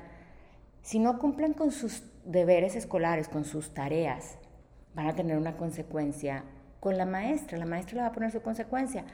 si 0.82 0.98
no 0.98 1.20
cumplen 1.20 1.54
con 1.54 1.70
sus 1.70 2.04
deberes 2.26 2.76
escolares, 2.76 3.30
con 3.30 3.46
sus 3.46 3.76
tareas, 3.76 4.40
van 4.96 5.06
a 5.06 5.14
tener 5.14 5.38
una 5.38 5.56
consecuencia 5.56 6.44
con 6.82 6.98
la 6.98 7.06
maestra. 7.06 7.58
La 7.58 7.66
maestra 7.66 7.96
le 7.96 8.02
va 8.02 8.08
a 8.08 8.12
poner 8.12 8.32
su 8.32 8.42
consecuencia. 8.42 9.06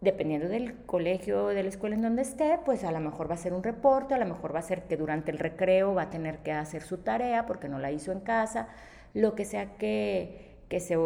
Dependiendo 0.00 0.48
del 0.48 0.74
colegio, 0.84 1.46
de 1.48 1.62
la 1.62 1.68
escuela 1.68 1.94
en 1.94 2.02
donde 2.02 2.22
esté, 2.22 2.58
pues 2.64 2.82
a 2.84 2.90
lo 2.90 3.00
mejor 3.00 3.30
va 3.30 3.34
a 3.34 3.38
ser 3.38 3.52
un 3.52 3.62
reporte, 3.62 4.14
a 4.14 4.18
lo 4.18 4.26
mejor 4.26 4.54
va 4.54 4.58
a 4.58 4.62
ser 4.62 4.82
que 4.82 4.96
durante 4.96 5.30
el 5.30 5.38
recreo 5.38 5.94
va 5.94 6.02
a 6.02 6.10
tener 6.10 6.38
que 6.38 6.52
hacer 6.52 6.82
su 6.82 6.98
tarea 6.98 7.46
porque 7.46 7.68
no 7.68 7.78
la 7.78 7.92
hizo 7.92 8.12
en 8.12 8.20
casa, 8.20 8.68
lo 9.14 9.34
que 9.34 9.44
sea 9.44 9.76
que, 9.76 10.56
que, 10.68 10.80
se, 10.80 10.98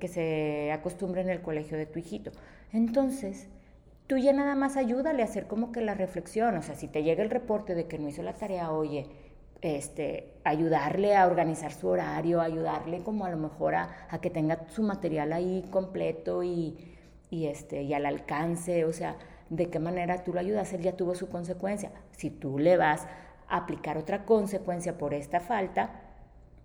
que 0.00 0.08
se 0.08 0.72
acostumbre 0.72 1.20
en 1.20 1.30
el 1.30 1.40
colegio 1.40 1.78
de 1.78 1.86
tu 1.86 1.98
hijito. 1.98 2.32
Entonces, 2.72 3.48
tú 4.06 4.18
ya 4.18 4.32
nada 4.32 4.54
más 4.54 4.76
ayúdale 4.76 5.22
a 5.22 5.26
hacer 5.26 5.46
como 5.46 5.72
que 5.72 5.80
la 5.80 5.94
reflexión, 5.94 6.56
o 6.56 6.62
sea, 6.62 6.74
si 6.74 6.88
te 6.88 7.02
llega 7.02 7.22
el 7.22 7.30
reporte 7.30 7.74
de 7.74 7.86
que 7.86 7.98
no 7.98 8.08
hizo 8.08 8.22
la 8.22 8.34
tarea, 8.34 8.72
oye, 8.72 9.06
este, 9.60 10.34
ayudarle 10.44 11.16
a 11.16 11.26
organizar 11.26 11.72
su 11.72 11.88
horario, 11.88 12.40
ayudarle 12.40 13.02
como 13.02 13.24
a 13.24 13.30
lo 13.30 13.36
mejor 13.36 13.74
a, 13.74 13.88
que 14.20 14.30
tenga 14.30 14.68
su 14.68 14.82
material 14.82 15.32
ahí 15.32 15.64
completo 15.70 16.42
y, 16.42 16.76
y, 17.30 17.46
este, 17.46 17.82
y 17.82 17.94
al 17.94 18.06
alcance, 18.06 18.84
o 18.84 18.92
sea, 18.92 19.16
de 19.50 19.68
qué 19.68 19.78
manera 19.78 20.24
tú 20.24 20.32
lo 20.32 20.40
ayudas, 20.40 20.72
él 20.72 20.82
ya 20.82 20.96
tuvo 20.96 21.14
su 21.14 21.28
consecuencia. 21.28 21.90
Si 22.12 22.30
tú 22.30 22.58
le 22.58 22.76
vas 22.76 23.06
a 23.48 23.56
aplicar 23.56 23.98
otra 23.98 24.24
consecuencia 24.24 24.96
por 24.96 25.14
esta 25.14 25.40
falta, 25.40 25.90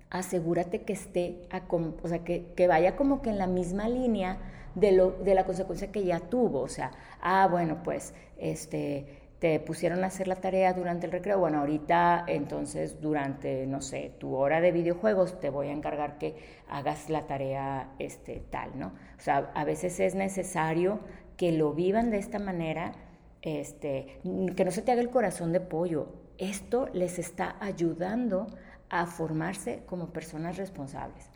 asegúrate 0.09 0.83
que 0.83 0.93
esté, 0.93 1.47
o 1.69 2.07
sea, 2.07 2.23
que, 2.23 2.53
que, 2.55 2.67
vaya 2.67 2.95
como 2.95 3.21
que 3.21 3.31
en 3.31 3.39
la 3.39 3.47
misma 3.47 3.89
línea 3.89 4.37
de, 4.75 4.91
lo, 4.91 5.11
de 5.11 5.33
la 5.33 5.45
consecuencia 5.45 5.91
que 5.91 6.03
ya 6.03 6.19
tuvo, 6.19 6.61
o 6.61 6.67
sea, 6.67 6.91
ah, 7.19 7.47
bueno, 7.49 7.81
pues, 7.83 8.13
este, 8.37 9.22
te 9.43 9.59
pusieron 9.59 10.05
a 10.05 10.07
hacer 10.07 10.29
la 10.29 10.37
tarea 10.37 10.71
durante 10.71 11.05
el 11.05 11.11
recreo, 11.11 11.37
bueno, 11.37 11.59
ahorita 11.59 12.23
entonces 12.29 13.01
durante, 13.01 13.67
no 13.67 13.81
sé, 13.81 14.15
tu 14.17 14.35
hora 14.35 14.61
de 14.61 14.71
videojuegos 14.71 15.37
te 15.41 15.49
voy 15.49 15.67
a 15.67 15.73
encargar 15.73 16.17
que 16.17 16.37
hagas 16.69 17.09
la 17.09 17.27
tarea 17.27 17.89
este, 17.99 18.41
tal, 18.49 18.79
¿no? 18.79 18.93
O 19.17 19.19
sea, 19.19 19.51
a 19.53 19.65
veces 19.65 19.99
es 19.99 20.15
necesario 20.15 21.01
que 21.35 21.51
lo 21.51 21.73
vivan 21.73 22.09
de 22.09 22.19
esta 22.19 22.39
manera, 22.39 22.93
este, 23.41 24.21
que 24.55 24.63
no 24.63 24.71
se 24.71 24.81
te 24.81 24.93
haga 24.93 25.01
el 25.01 25.09
corazón 25.09 25.51
de 25.51 25.59
pollo. 25.59 26.07
Esto 26.37 26.87
les 26.93 27.19
está 27.19 27.57
ayudando 27.59 28.47
a 28.87 29.07
formarse 29.07 29.83
como 29.87 30.13
personas 30.13 30.55
responsables. 30.55 31.29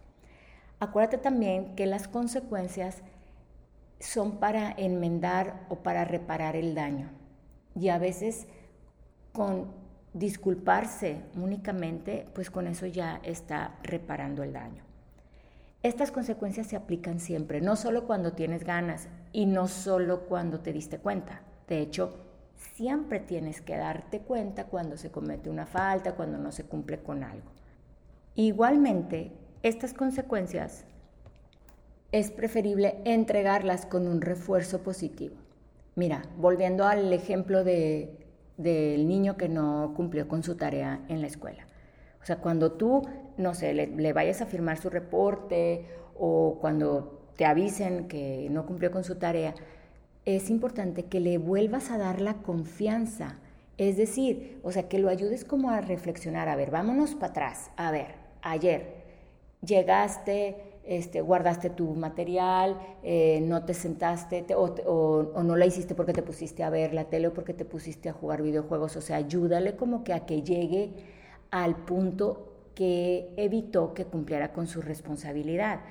Acuérdate 0.79 1.17
también 1.17 1.75
que 1.75 1.85
las 1.85 2.07
consecuencias 2.07 3.03
son 3.99 4.39
para 4.39 4.71
enmendar 4.77 5.65
o 5.67 5.79
para 5.79 6.05
reparar 6.05 6.55
el 6.55 6.73
daño 6.73 7.26
y 7.79 7.89
a 7.89 7.97
veces 7.99 8.47
con 9.33 9.67
disculparse 10.13 11.21
únicamente, 11.35 12.25
pues 12.33 12.49
con 12.49 12.67
eso 12.67 12.87
ya 12.87 13.19
está 13.23 13.77
reparando 13.83 14.41
el 14.43 14.53
daño. 14.53 14.83
Estas 15.83 16.11
consecuencias 16.11 16.67
se 16.67 16.75
aplican 16.75 17.19
siempre, 17.19 17.61
no 17.61 17.75
solo 17.75 18.07
cuando 18.07 18.33
tienes 18.33 18.63
ganas 18.63 19.09
y 19.31 19.45
no 19.45 19.67
solo 19.67 20.21
cuando 20.21 20.59
te 20.59 20.73
diste 20.73 20.97
cuenta. 20.97 21.43
De 21.67 21.79
hecho, 21.79 22.17
siempre 22.73 23.19
tienes 23.19 23.61
que 23.61 23.77
darte 23.77 24.21
cuenta 24.21 24.65
cuando 24.65 24.97
se 24.97 25.11
comete 25.11 25.51
una 25.51 25.67
falta, 25.67 26.15
cuando 26.15 26.39
no 26.39 26.51
se 26.51 26.63
cumple 26.63 26.99
con 26.99 27.23
algo. 27.23 27.51
Igualmente, 28.33 29.31
estas 29.61 29.93
consecuencias 29.93 30.85
es 32.11 32.31
preferible 32.31 33.01
entregarlas 33.05 33.85
con 33.85 34.07
un 34.07 34.21
refuerzo 34.21 34.81
positivo. 34.81 35.35
Mira, 35.97 36.21
volviendo 36.37 36.85
al 36.85 37.11
ejemplo 37.11 37.63
de, 37.63 38.15
del 38.55 39.07
niño 39.07 39.35
que 39.35 39.49
no 39.49 39.93
cumplió 39.95 40.27
con 40.27 40.43
su 40.43 40.55
tarea 40.55 41.03
en 41.09 41.21
la 41.21 41.27
escuela. 41.27 41.65
O 42.21 42.25
sea, 42.27 42.35
cuando 42.37 42.73
tú, 42.73 43.01
no 43.37 43.55
sé, 43.55 43.73
le, 43.73 44.13
vayas 44.13 44.43
a 44.43 44.45
firmar 44.45 44.77
su 44.77 44.91
reporte 44.91 45.87
o 46.15 46.59
cuando 46.61 47.31
te 47.35 47.45
avisen 47.45 48.07
que 48.07 48.47
no 48.51 48.67
cumplió 48.67 48.91
con 48.91 49.03
su 49.03 49.15
tarea, 49.15 49.55
es 50.23 50.51
importante 50.51 51.05
que 51.05 51.19
le 51.19 51.39
vuelvas 51.39 51.89
a 51.89 51.97
dar 51.97 52.21
la 52.21 52.35
confianza. 52.43 53.39
Es 53.77 53.97
decir, 53.97 54.59
o 54.61 54.71
sea, 54.71 54.87
que 54.87 54.99
lo 54.99 55.09
ayudes 55.09 55.45
como 55.45 55.71
a 55.71 55.81
reflexionar. 55.81 56.47
A 56.47 56.55
ver, 56.55 56.69
vámonos 56.69 57.15
para 57.15 57.31
atrás. 57.31 57.71
A 57.75 57.89
ver, 57.89 58.13
ayer 58.43 58.97
llegaste, 59.65 60.66
este, 60.87 61.21
guardaste 61.21 61.69
tu 61.69 61.93
material, 61.95 62.79
eh, 63.03 63.41
no 63.41 63.65
te 63.65 63.73
sentaste 63.73 64.45
o, 64.55 65.33
no 65.43 65.55
la 65.57 65.65
hiciste 65.65 65.95
porque 65.95 66.13
te 66.13 66.23
pusiste 66.23 66.63
a 66.63 66.69
ver 66.69 66.93
la 66.93 67.05
tele 67.05 67.27
o 67.27 67.33
porque 67.33 67.53
te 67.53 67.65
pusiste 67.65 68.07
a 68.09 68.13
jugar 68.13 68.41
videojuegos. 68.41 68.95
O 68.95 69.01
sea, 69.01 69.17
ayúdale 69.17 69.75
como 69.75 70.03
que 70.03 70.13
a 70.13 70.25
que 70.25 70.43
llegue 70.43 70.93
al 71.51 71.75
punto 71.75 72.53
que 72.73 73.33
evitó 73.35 73.93
que 73.93 74.05
cumpliera 74.05 74.53
con 74.53 74.67
su 74.67 74.81
responsabilidad. 74.81 75.81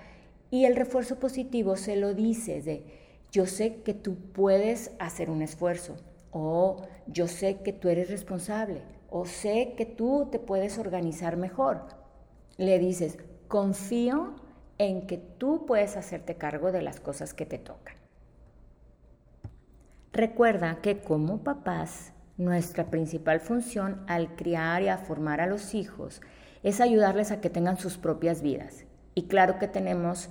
Y 0.50 0.64
el 0.64 0.76
refuerzo 0.76 1.16
positivo 1.16 1.76
se 1.76 1.96
lo 1.96 2.14
dices 2.14 2.64
de, 2.64 2.84
yo 3.30 3.46
sé 3.46 3.82
que 3.82 3.92
tú 3.92 4.16
puedes 4.32 4.92
hacer 4.98 5.28
un 5.28 5.42
esfuerzo 5.42 5.96
o 6.30 6.82
yo 7.06 7.28
sé 7.28 7.58
que 7.58 7.72
tú 7.72 7.88
eres 7.88 8.08
responsable 8.08 8.80
o 9.10 9.26
sé 9.26 9.74
que 9.76 9.84
tú 9.84 10.28
te 10.30 10.38
puedes 10.38 10.78
organizar 10.78 11.36
mejor. 11.36 11.82
Le 12.56 12.78
dices, 12.78 13.18
confío 13.48 14.45
en 14.78 15.06
que 15.06 15.18
tú 15.18 15.66
puedes 15.66 15.96
hacerte 15.96 16.36
cargo 16.36 16.72
de 16.72 16.82
las 16.82 17.00
cosas 17.00 17.34
que 17.34 17.46
te 17.46 17.58
tocan. 17.58 17.96
Recuerda 20.12 20.78
que 20.82 21.00
como 21.00 21.44
papás, 21.44 22.12
nuestra 22.38 22.90
principal 22.90 23.40
función 23.40 24.04
al 24.08 24.34
criar 24.36 24.82
y 24.82 24.88
a 24.88 24.98
formar 24.98 25.40
a 25.40 25.46
los 25.46 25.74
hijos 25.74 26.20
es 26.62 26.80
ayudarles 26.80 27.30
a 27.30 27.40
que 27.40 27.50
tengan 27.50 27.78
sus 27.78 27.96
propias 27.96 28.42
vidas. 28.42 28.84
Y 29.14 29.28
claro 29.28 29.58
que 29.58 29.68
tenemos 29.68 30.28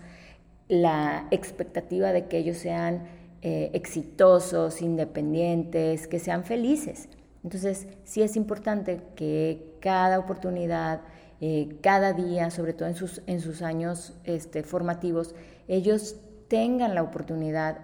la 0.67 1.27
expectativa 1.31 2.11
de 2.11 2.27
que 2.27 2.37
ellos 2.37 2.57
sean 2.57 3.07
eh, 3.41 3.71
exitosos, 3.73 4.81
independientes, 4.81 6.07
que 6.07 6.19
sean 6.19 6.43
felices. 6.43 7.09
Entonces, 7.43 7.87
sí 8.03 8.23
es 8.23 8.35
importante 8.35 9.01
que 9.15 9.77
cada 9.79 10.17
oportunidad 10.17 11.01
eh, 11.41 11.77
cada 11.81 12.13
día, 12.13 12.49
sobre 12.49 12.73
todo 12.73 12.87
en 12.87 12.95
sus, 12.95 13.21
en 13.27 13.41
sus 13.41 13.61
años 13.61 14.13
este, 14.23 14.63
formativos, 14.63 15.35
ellos 15.67 16.15
tengan 16.47 16.95
la 16.95 17.03
oportunidad 17.03 17.79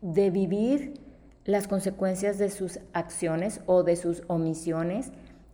de 0.00 0.30
vivir 0.30 1.00
las 1.44 1.68
consecuencias 1.68 2.38
de 2.38 2.50
sus 2.50 2.80
acciones 2.92 3.60
o 3.66 3.82
de 3.82 3.96
sus 3.96 4.22
omisiones 4.26 5.12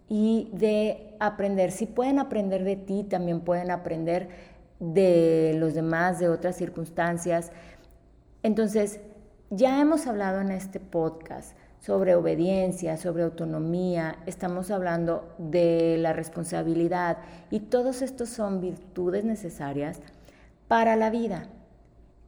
y 0.08 0.50
de 0.52 1.14
aprender. 1.20 1.70
Si 1.70 1.86
pueden 1.86 2.18
aprender 2.18 2.64
de 2.64 2.76
ti, 2.76 3.04
también 3.04 3.40
pueden 3.40 3.70
aprender 3.70 4.28
de 4.80 5.54
los 5.56 5.74
demás, 5.74 6.18
de 6.18 6.28
otras 6.28 6.56
circunstancias. 6.56 7.52
Entonces, 8.42 9.00
ya 9.50 9.80
hemos 9.80 10.06
hablado 10.06 10.40
en 10.40 10.50
este 10.50 10.80
podcast 10.80 11.56
sobre 11.84 12.14
obediencia, 12.14 12.96
sobre 12.96 13.24
autonomía, 13.24 14.16
estamos 14.24 14.70
hablando 14.70 15.34
de 15.36 15.98
la 15.98 16.14
responsabilidad 16.14 17.18
y 17.50 17.60
todos 17.60 18.00
estos 18.00 18.30
son 18.30 18.62
virtudes 18.62 19.22
necesarias 19.26 20.00
para 20.66 20.96
la 20.96 21.10
vida. 21.10 21.50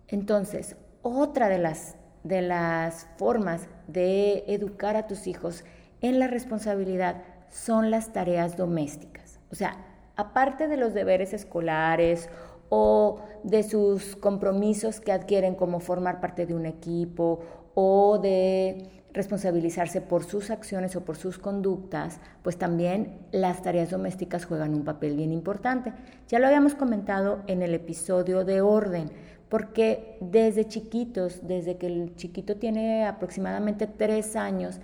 Entonces, 0.08 0.76
otra 1.00 1.48
de 1.48 1.56
las, 1.56 1.96
de 2.22 2.42
las 2.42 3.06
formas 3.16 3.66
de 3.86 4.44
educar 4.48 4.94
a 4.94 5.06
tus 5.06 5.26
hijos 5.26 5.64
en 6.02 6.18
la 6.18 6.26
responsabilidad 6.26 7.22
son 7.48 7.90
las 7.90 8.12
tareas 8.12 8.58
domésticas. 8.58 9.40
O 9.50 9.54
sea, 9.54 9.78
aparte 10.16 10.68
de 10.68 10.76
los 10.76 10.92
deberes 10.92 11.32
escolares 11.32 12.28
o 12.68 13.20
de 13.42 13.62
sus 13.62 14.16
compromisos 14.16 15.00
que 15.00 15.12
adquieren 15.12 15.54
como 15.54 15.80
formar 15.80 16.20
parte 16.20 16.44
de 16.44 16.54
un 16.54 16.66
equipo 16.66 17.40
o 17.74 18.18
de 18.18 18.96
responsabilizarse 19.16 20.00
por 20.00 20.24
sus 20.24 20.50
acciones 20.50 20.94
o 20.94 21.04
por 21.04 21.16
sus 21.16 21.38
conductas, 21.38 22.20
pues 22.42 22.58
también 22.58 23.18
las 23.32 23.62
tareas 23.62 23.90
domésticas 23.90 24.44
juegan 24.44 24.74
un 24.74 24.84
papel 24.84 25.16
bien 25.16 25.32
importante. 25.32 25.92
Ya 26.28 26.38
lo 26.38 26.46
habíamos 26.46 26.74
comentado 26.74 27.42
en 27.46 27.62
el 27.62 27.74
episodio 27.74 28.44
de 28.44 28.60
orden, 28.60 29.10
porque 29.48 30.18
desde 30.20 30.68
chiquitos, 30.68 31.46
desde 31.46 31.78
que 31.78 31.86
el 31.86 32.14
chiquito 32.16 32.56
tiene 32.56 33.06
aproximadamente 33.06 33.86
tres 33.86 34.36
años, 34.36 34.80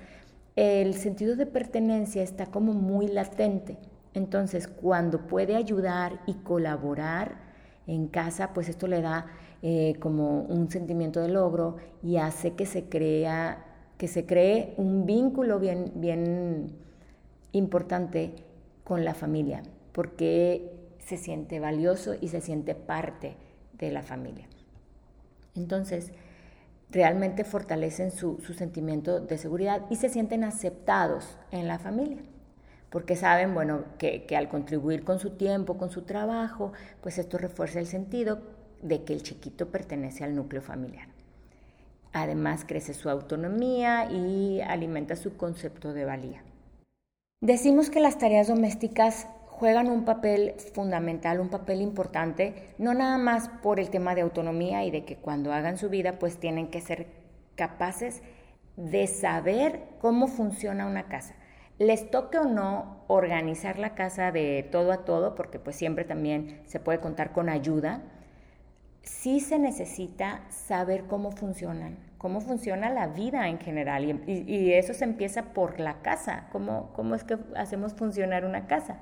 el 0.57 0.95
sentido 0.95 1.37
de 1.37 1.47
pertenencia 1.47 2.23
está 2.23 2.47
como 2.47 2.73
muy 2.73 3.09
latente. 3.09 3.77
Entonces, 4.15 4.67
cuando 4.67 5.27
puede 5.27 5.57
ayudar 5.57 6.21
y 6.27 6.35
colaborar 6.35 7.37
en 7.87 8.09
casa, 8.09 8.53
pues 8.55 8.69
esto 8.69 8.87
le 8.87 9.03
da 9.03 9.27
eh, 9.63 9.95
como 10.01 10.43
un 10.43 10.71
sentimiento 10.71 11.21
de 11.21 11.29
logro 11.29 11.77
y 12.03 12.17
hace 12.17 12.55
que 12.55 12.67
se 12.67 12.85
crea 12.85 13.72
que 14.03 14.09
se 14.09 14.27
cree 14.27 14.75
un 14.79 15.07
vínculo 15.07 15.61
bien, 15.61 15.93
bien 15.95 16.73
importante 17.53 18.35
con 18.83 19.05
la 19.05 19.15
familia, 19.15 19.63
porque 19.93 20.73
se 20.99 21.17
siente 21.17 21.61
valioso 21.61 22.17
y 22.21 22.27
se 22.27 22.41
siente 22.41 22.75
parte 22.75 23.37
de 23.75 23.93
la 23.93 24.03
familia. 24.03 24.49
Entonces, 25.55 26.11
realmente 26.91 27.45
fortalecen 27.45 28.11
su, 28.11 28.39
sentimiento 28.59 29.21
de 29.21 29.39
seguridad 29.39 29.83
y 29.89 29.95
se 29.95 30.09
sienten 30.09 30.43
aceptados 30.43 31.39
en 31.53 31.69
la 31.69 31.79
familia, 31.79 32.23
porque 32.91 33.15
saben, 33.15 33.55
bueno, 33.55 33.85
que, 33.99 34.25
que 34.25 34.37
al 34.37 34.49
contribuir 34.49 35.05
con 35.05 35.21
su 35.21 35.37
tiempo, 35.37 35.79
con 35.79 35.93
su 35.93 36.03
trabajo, 36.03 36.73
pues 37.03 37.19
esto 37.19 37.39
refuerza 37.39 37.79
el 37.79 37.87
sentido 37.87 38.43
de 38.83 39.05
que 39.05 39.13
el 39.13 39.23
chiquito 39.23 39.71
pertenece 39.71 40.25
al 40.25 40.35
núcleo 40.35 40.61
familiar. 40.61 41.07
Además, 42.13 42.65
crece 42.67 42.95
su 42.95 43.09
autonomía 43.09 44.11
y 44.11 44.61
alimenta 44.61 45.17
su 45.17 45.37
concepto 45.37 45.93
de 45.93 46.05
valía. 46.05 46.43
Decimos 47.41 47.91
que 47.91 48.01
las 48.01 48.19
tareas 48.19 48.49
domésticas 48.49 49.27
juegan 49.47 49.89
un 49.89 50.05
papel 50.05 50.55
fundamental, 50.75 51.41
un 51.41 51.49
papel 51.49 51.81
importante, 51.81 52.75
no 52.79 52.95
nada 52.95 53.19
más 53.19 53.49
por 53.49 53.81
el 53.81 53.91
tema 53.91 54.15
de 54.15 54.23
autonomía 54.23 54.85
y 54.85 54.91
de 54.91 55.05
que 55.05 55.17
cuando 55.17 55.53
hagan 55.53 55.79
su 55.79 55.89
vida 55.89 56.19
pues 56.19 56.39
tienen 56.39 56.69
que 56.69 56.81
ser 56.81 57.07
capaces 57.55 58.23
de 58.77 59.07
saber 59.07 59.83
cómo 60.01 60.27
funciona 60.27 60.87
una 60.87 61.05
casa. 61.05 61.35
Les 61.79 62.11
toque 62.11 62.39
o 62.39 62.45
no 62.45 63.05
organizar 63.09 63.79
la 63.79 63.95
casa 63.95 64.33
de 64.33 64.69
todo 64.71 64.93
a 64.93 65.05
todo, 65.05 65.35
porque 65.35 65.59
pues 65.59 65.77
siempre 65.77 66.05
también 66.05 66.63
se 66.67 66.81
puede 66.81 67.01
contar 67.01 67.33
con 67.33 67.49
ayuda, 67.49 68.03
sí 69.03 69.41
se 69.41 69.59
necesita 69.59 70.43
saber 70.49 71.05
cómo 71.05 71.33
funcionan, 71.33 71.99
cómo 72.19 72.41
funciona 72.41 72.91
la 72.91 73.09
vida 73.09 73.49
en 73.49 73.59
general. 73.59 74.05
Y, 74.27 74.73
eso 74.73 74.95
se 74.95 75.05
empieza 75.05 75.53
por 75.53 75.81
la 75.81 76.03
casa, 76.03 76.49
cómo, 76.53 76.91
cómo 76.95 77.15
es 77.15 77.25
que 77.25 77.39
hacemos 77.57 77.95
funcionar 77.95 78.45
una 78.45 78.67
casa. 78.67 78.99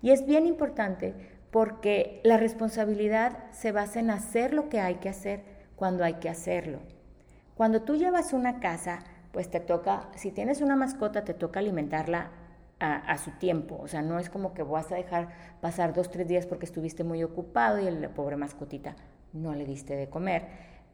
Y 0.00 0.10
es 0.10 0.26
bien 0.26 0.46
importante 0.46 1.14
porque 1.50 2.20
la 2.24 2.36
responsabilidad 2.36 3.38
se 3.50 3.72
basa 3.72 4.00
en 4.00 4.10
hacer 4.10 4.54
lo 4.54 4.68
que 4.68 4.80
hay 4.80 4.96
que 4.96 5.08
hacer 5.08 5.42
cuando 5.76 6.04
hay 6.04 6.14
que 6.14 6.28
hacerlo. 6.28 6.78
Cuando 7.54 7.82
tú 7.82 7.96
llevas 7.96 8.32
una 8.32 8.60
casa, 8.60 9.00
pues 9.32 9.50
te 9.50 9.60
toca, 9.60 10.08
si 10.16 10.30
tienes 10.30 10.60
una 10.60 10.76
mascota, 10.76 11.24
te 11.24 11.34
toca 11.34 11.60
alimentarla 11.60 12.30
a, 12.80 13.16
su 13.18 13.30
tiempo. 13.32 13.78
O 13.80 13.86
sea, 13.86 14.02
no 14.02 14.18
es 14.18 14.28
como 14.28 14.54
que 14.54 14.64
vas 14.64 14.90
a 14.90 14.96
dejar 14.96 15.28
pasar 15.60 15.92
dos, 15.92 16.10
tres 16.10 16.26
días 16.26 16.46
porque 16.46 16.66
estuviste 16.66 17.04
muy 17.04 17.22
ocupado 17.22 17.78
y 17.78 17.88
la 17.88 18.08
pobre 18.08 18.36
mascotita 18.36 18.96
no 19.32 19.54
le 19.54 19.64
diste 19.64 19.96
de 19.96 20.08
comer. 20.08 20.46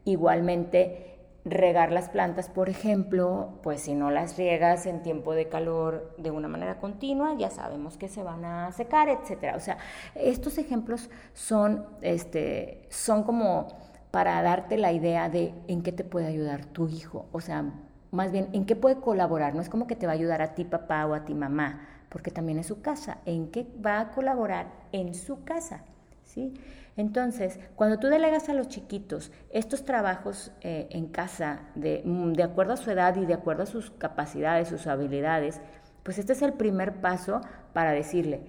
Igualmente, 0.05 1.19
regar 1.45 1.91
las 1.91 2.09
plantas, 2.09 2.49
por 2.49 2.69
ejemplo, 2.69 3.59
pues 3.63 3.81
si 3.81 3.95
no 3.95 4.11
las 4.11 4.37
riegas 4.37 4.85
en 4.85 5.01
tiempo 5.01 5.33
de 5.33 5.47
calor 5.47 6.13
de 6.17 6.31
una 6.31 6.47
manera 6.47 6.79
continua, 6.79 7.35
ya 7.37 7.49
sabemos 7.49 7.97
que 7.97 8.07
se 8.07 8.23
van 8.23 8.45
a 8.45 8.71
secar, 8.71 9.09
etcétera. 9.09 9.55
O 9.55 9.59
sea, 9.59 9.77
estos 10.15 10.57
ejemplos 10.57 11.09
son, 11.33 11.85
este, 12.01 12.85
son 12.89 13.23
como 13.23 13.67
para 14.11 14.41
darte 14.41 14.77
la 14.77 14.91
idea 14.91 15.29
de 15.29 15.53
en 15.67 15.83
qué 15.83 15.91
te 15.91 16.03
puede 16.03 16.27
ayudar 16.27 16.65
tu 16.65 16.87
hijo, 16.87 17.27
o 17.31 17.41
sea, 17.41 17.65
más 18.11 18.31
bien 18.31 18.49
en 18.53 18.65
qué 18.65 18.75
puede 18.75 18.95
colaborar. 18.95 19.53
No 19.55 19.61
es 19.61 19.69
como 19.69 19.87
que 19.87 19.95
te 19.95 20.07
va 20.07 20.13
a 20.13 20.15
ayudar 20.15 20.41
a 20.41 20.55
ti 20.55 20.65
papá 20.65 21.05
o 21.05 21.13
a 21.13 21.25
ti 21.25 21.33
mamá, 21.33 21.87
porque 22.09 22.31
también 22.31 22.59
es 22.59 22.67
su 22.67 22.81
casa. 22.81 23.19
¿En 23.25 23.51
qué 23.51 23.67
va 23.85 23.99
a 23.99 24.11
colaborar 24.11 24.67
en 24.91 25.13
su 25.13 25.43
casa? 25.43 25.83
¿Sí? 26.23 26.53
Entonces, 26.97 27.59
cuando 27.75 27.99
tú 27.99 28.07
delegas 28.07 28.49
a 28.49 28.53
los 28.53 28.67
chiquitos 28.67 29.31
estos 29.51 29.85
trabajos 29.85 30.51
eh, 30.61 30.87
en 30.91 31.07
casa 31.07 31.61
mm, 31.75 32.33
de, 32.33 32.43
acuerdo 32.43 32.73
a 32.73 32.77
su 32.77 32.91
edad 32.91 33.15
y 33.15 33.25
de 33.25 33.33
acuerdo 33.33 33.63
a 33.63 33.67
sus 33.67 33.91
capacidades, 33.91 34.67
sus 34.67 34.87
habilidades, 34.87 35.61
pues 36.03 36.17
este 36.19 36.33
es 36.33 36.41
el 36.41 36.53
primer 36.53 37.01
paso 37.01 37.41
para 37.73 37.91
decirle, 37.91 38.41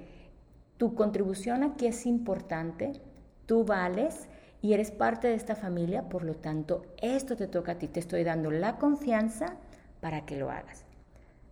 tu 0.77 0.95
contribución 0.95 1.63
aquí 1.63 1.87
es 1.87 2.07
importante, 2.07 3.01
tú 3.47 3.65
vales 3.65 4.29
y 4.63 4.73
eres 4.73 4.91
parte 4.91 5.29
de 5.29 5.35
esta 5.35 5.55
familia, 5.55 6.09
por 6.09 6.25
lo 6.25 6.35
tanto, 6.35 6.83
esto 7.01 7.37
te 7.37 7.47
toca 7.47 7.73
a 7.73 7.79
ti, 7.79 7.89
te 7.89 8.01
estoy 8.01 8.25
dando 8.25 8.51
la 8.51 8.79
confianza 8.79 9.57
para 10.01 10.27
que 10.27 10.37
lo 10.37 10.51
hagas. 10.51 10.85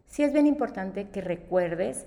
Sí 0.07 0.23
es 0.23 0.33
bien 0.33 0.47
importante 0.47 1.11
que 1.11 1.21
recuerdes 1.21 2.07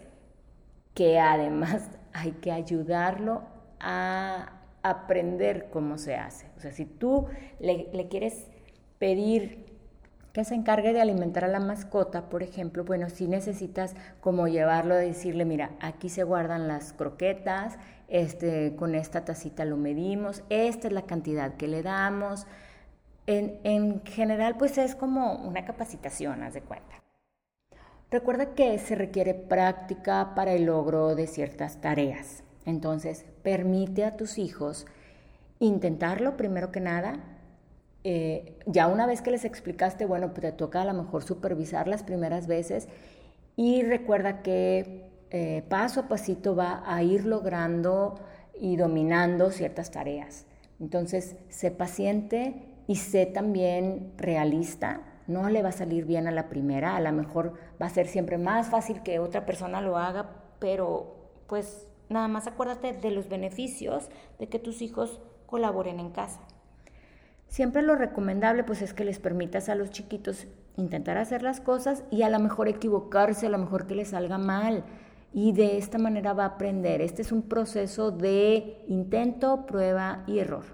que 0.93 1.19
además 1.19 1.89
hay 2.13 2.31
que 2.33 2.51
ayudarlo 2.51 3.43
a 3.79 4.60
aprender 4.83 5.69
cómo 5.69 5.97
se 5.97 6.15
hace. 6.15 6.47
O 6.57 6.59
sea, 6.59 6.71
si 6.71 6.85
tú 6.85 7.27
le, 7.59 8.07
quieres 8.09 8.47
pedir 8.97 9.65
que 10.33 10.45
se 10.45 10.55
encargue 10.55 10.93
de 10.93 11.01
alimentar 11.01 11.43
a 11.43 11.49
la 11.49 11.59
mascota, 11.59 12.29
por 12.29 12.41
ejemplo, 12.41 12.85
bueno, 12.85 13.09
si 13.09 13.27
necesitas 13.27 13.95
como 14.21 14.47
llevarlo 14.47 14.93
a 14.93 14.97
decirle, 14.97 15.45
mira, 15.45 15.71
aquí 15.81 16.09
se 16.09 16.23
guardan 16.23 16.67
las 16.67 16.93
croquetas, 16.93 17.77
este, 18.07 18.75
con 18.75 18.95
esta 18.95 19.25
tacita 19.25 19.65
lo 19.65 19.77
medimos, 19.77 20.43
esta 20.49 20.87
es 20.87 20.93
la 20.93 21.03
cantidad 21.03 21.55
que 21.55 21.67
le 21.67 21.83
damos. 21.83 22.47
En, 23.27 23.59
en 23.63 24.03
general, 24.05 24.55
pues 24.57 24.77
es 24.77 24.95
como 24.95 25.35
una 25.35 25.65
capacitación, 25.65 26.43
haz 26.43 26.53
de 26.53 26.61
cuenta. 26.61 27.01
Recuerda 28.09 28.53
que 28.55 28.77
se 28.79 28.95
requiere 28.95 29.33
práctica 29.33 30.33
para 30.35 30.53
el 30.53 30.65
logro 30.65 31.15
de 31.15 31.27
ciertas 31.27 31.79
tareas. 31.79 32.43
Entonces, 32.65 33.25
permite 33.43 34.05
a 34.05 34.17
tus 34.17 34.37
hijos 34.37 34.85
intentarlo 35.59 36.37
primero 36.37 36.71
que 36.71 36.79
nada. 36.79 37.19
Eh, 38.03 38.57
ya 38.65 38.87
una 38.87 39.05
vez 39.05 39.21
que 39.21 39.31
les 39.31 39.45
explicaste, 39.45 40.05
bueno, 40.05 40.29
pues 40.29 40.41
te 40.41 40.51
toca 40.51 40.81
a 40.81 40.85
lo 40.85 40.93
mejor 40.93 41.23
supervisar 41.23 41.87
las 41.87 42.03
primeras 42.03 42.47
veces 42.47 42.87
y 43.55 43.83
recuerda 43.83 44.41
que 44.41 45.09
eh, 45.29 45.63
paso 45.69 46.01
a 46.01 46.07
pasito 46.07 46.55
va 46.55 46.83
a 46.85 47.03
ir 47.03 47.25
logrando 47.25 48.19
y 48.59 48.75
dominando 48.75 49.51
ciertas 49.51 49.91
tareas. 49.91 50.45
Entonces, 50.79 51.35
sé 51.49 51.71
paciente 51.71 52.55
y 52.87 52.95
sé 52.95 53.27
también 53.27 54.13
realista. 54.17 55.01
No 55.27 55.49
le 55.49 55.61
va 55.61 55.69
a 55.69 55.73
salir 55.73 56.05
bien 56.05 56.27
a 56.27 56.31
la 56.31 56.49
primera, 56.49 56.95
a 56.95 57.01
lo 57.01 57.11
mejor 57.11 57.53
va 57.81 57.85
a 57.85 57.89
ser 57.89 58.07
siempre 58.07 58.37
más 58.37 58.69
fácil 58.69 59.03
que 59.03 59.19
otra 59.19 59.45
persona 59.45 59.79
lo 59.79 59.97
haga, 59.97 60.31
pero 60.59 61.15
pues 61.47 61.90
Nada 62.11 62.27
más 62.27 62.45
acuérdate 62.45 62.91
de 62.91 63.09
los 63.09 63.29
beneficios 63.29 64.09
de 64.37 64.49
que 64.49 64.59
tus 64.59 64.81
hijos 64.81 65.21
colaboren 65.45 65.97
en 65.97 66.11
casa. 66.11 66.41
Siempre 67.47 67.81
lo 67.83 67.95
recomendable 67.95 68.65
pues 68.65 68.81
es 68.81 68.93
que 68.93 69.05
les 69.05 69.19
permitas 69.19 69.69
a 69.69 69.75
los 69.75 69.91
chiquitos 69.91 70.47
intentar 70.75 71.17
hacer 71.17 71.41
las 71.41 71.61
cosas 71.61 72.03
y 72.11 72.23
a 72.23 72.29
lo 72.29 72.37
mejor 72.39 72.67
equivocarse, 72.67 73.47
a 73.47 73.49
lo 73.49 73.57
mejor 73.57 73.87
que 73.87 73.95
les 73.95 74.09
salga 74.09 74.37
mal. 74.37 74.83
Y 75.33 75.53
de 75.53 75.77
esta 75.77 75.97
manera 75.97 76.33
va 76.33 76.43
a 76.43 76.47
aprender. 76.47 77.01
Este 77.01 77.21
es 77.21 77.31
un 77.31 77.43
proceso 77.43 78.11
de 78.11 78.83
intento, 78.89 79.65
prueba 79.65 80.25
y 80.27 80.39
error. 80.39 80.65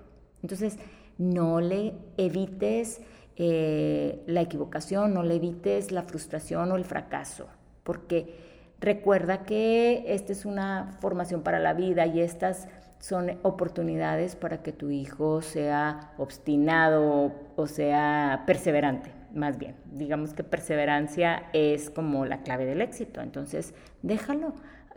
Entonces, 0.41 0.79
no 1.19 1.61
le 1.61 1.93
evites 2.17 2.99
eh, 3.35 4.23
la 4.25 4.41
equivocación, 4.41 5.13
no 5.13 5.21
le 5.21 5.35
evites 5.35 5.91
la 5.91 6.01
frustración 6.01 6.71
o 6.71 6.77
el 6.77 6.85
fracaso, 6.85 7.45
porque 7.83 8.46
Recuerda 8.79 9.43
que 9.43 10.03
esta 10.07 10.31
es 10.31 10.45
una 10.45 10.95
formación 10.99 11.41
para 11.41 11.59
la 11.59 11.73
vida 11.73 12.05
y 12.05 12.21
estas 12.21 12.67
son 12.99 13.37
oportunidades 13.43 14.35
para 14.35 14.61
que 14.61 14.71
tu 14.71 14.89
hijo 14.89 15.41
sea 15.41 16.13
obstinado 16.17 17.33
o 17.55 17.67
sea 17.67 18.43
perseverante, 18.45 19.11
más 19.33 19.57
bien. 19.57 19.75
Digamos 19.93 20.33
que 20.33 20.43
perseverancia 20.43 21.43
es 21.53 21.89
como 21.89 22.25
la 22.25 22.41
clave 22.41 22.65
del 22.65 22.81
éxito. 22.81 23.21
Entonces, 23.21 23.73
déjalo, 24.03 24.53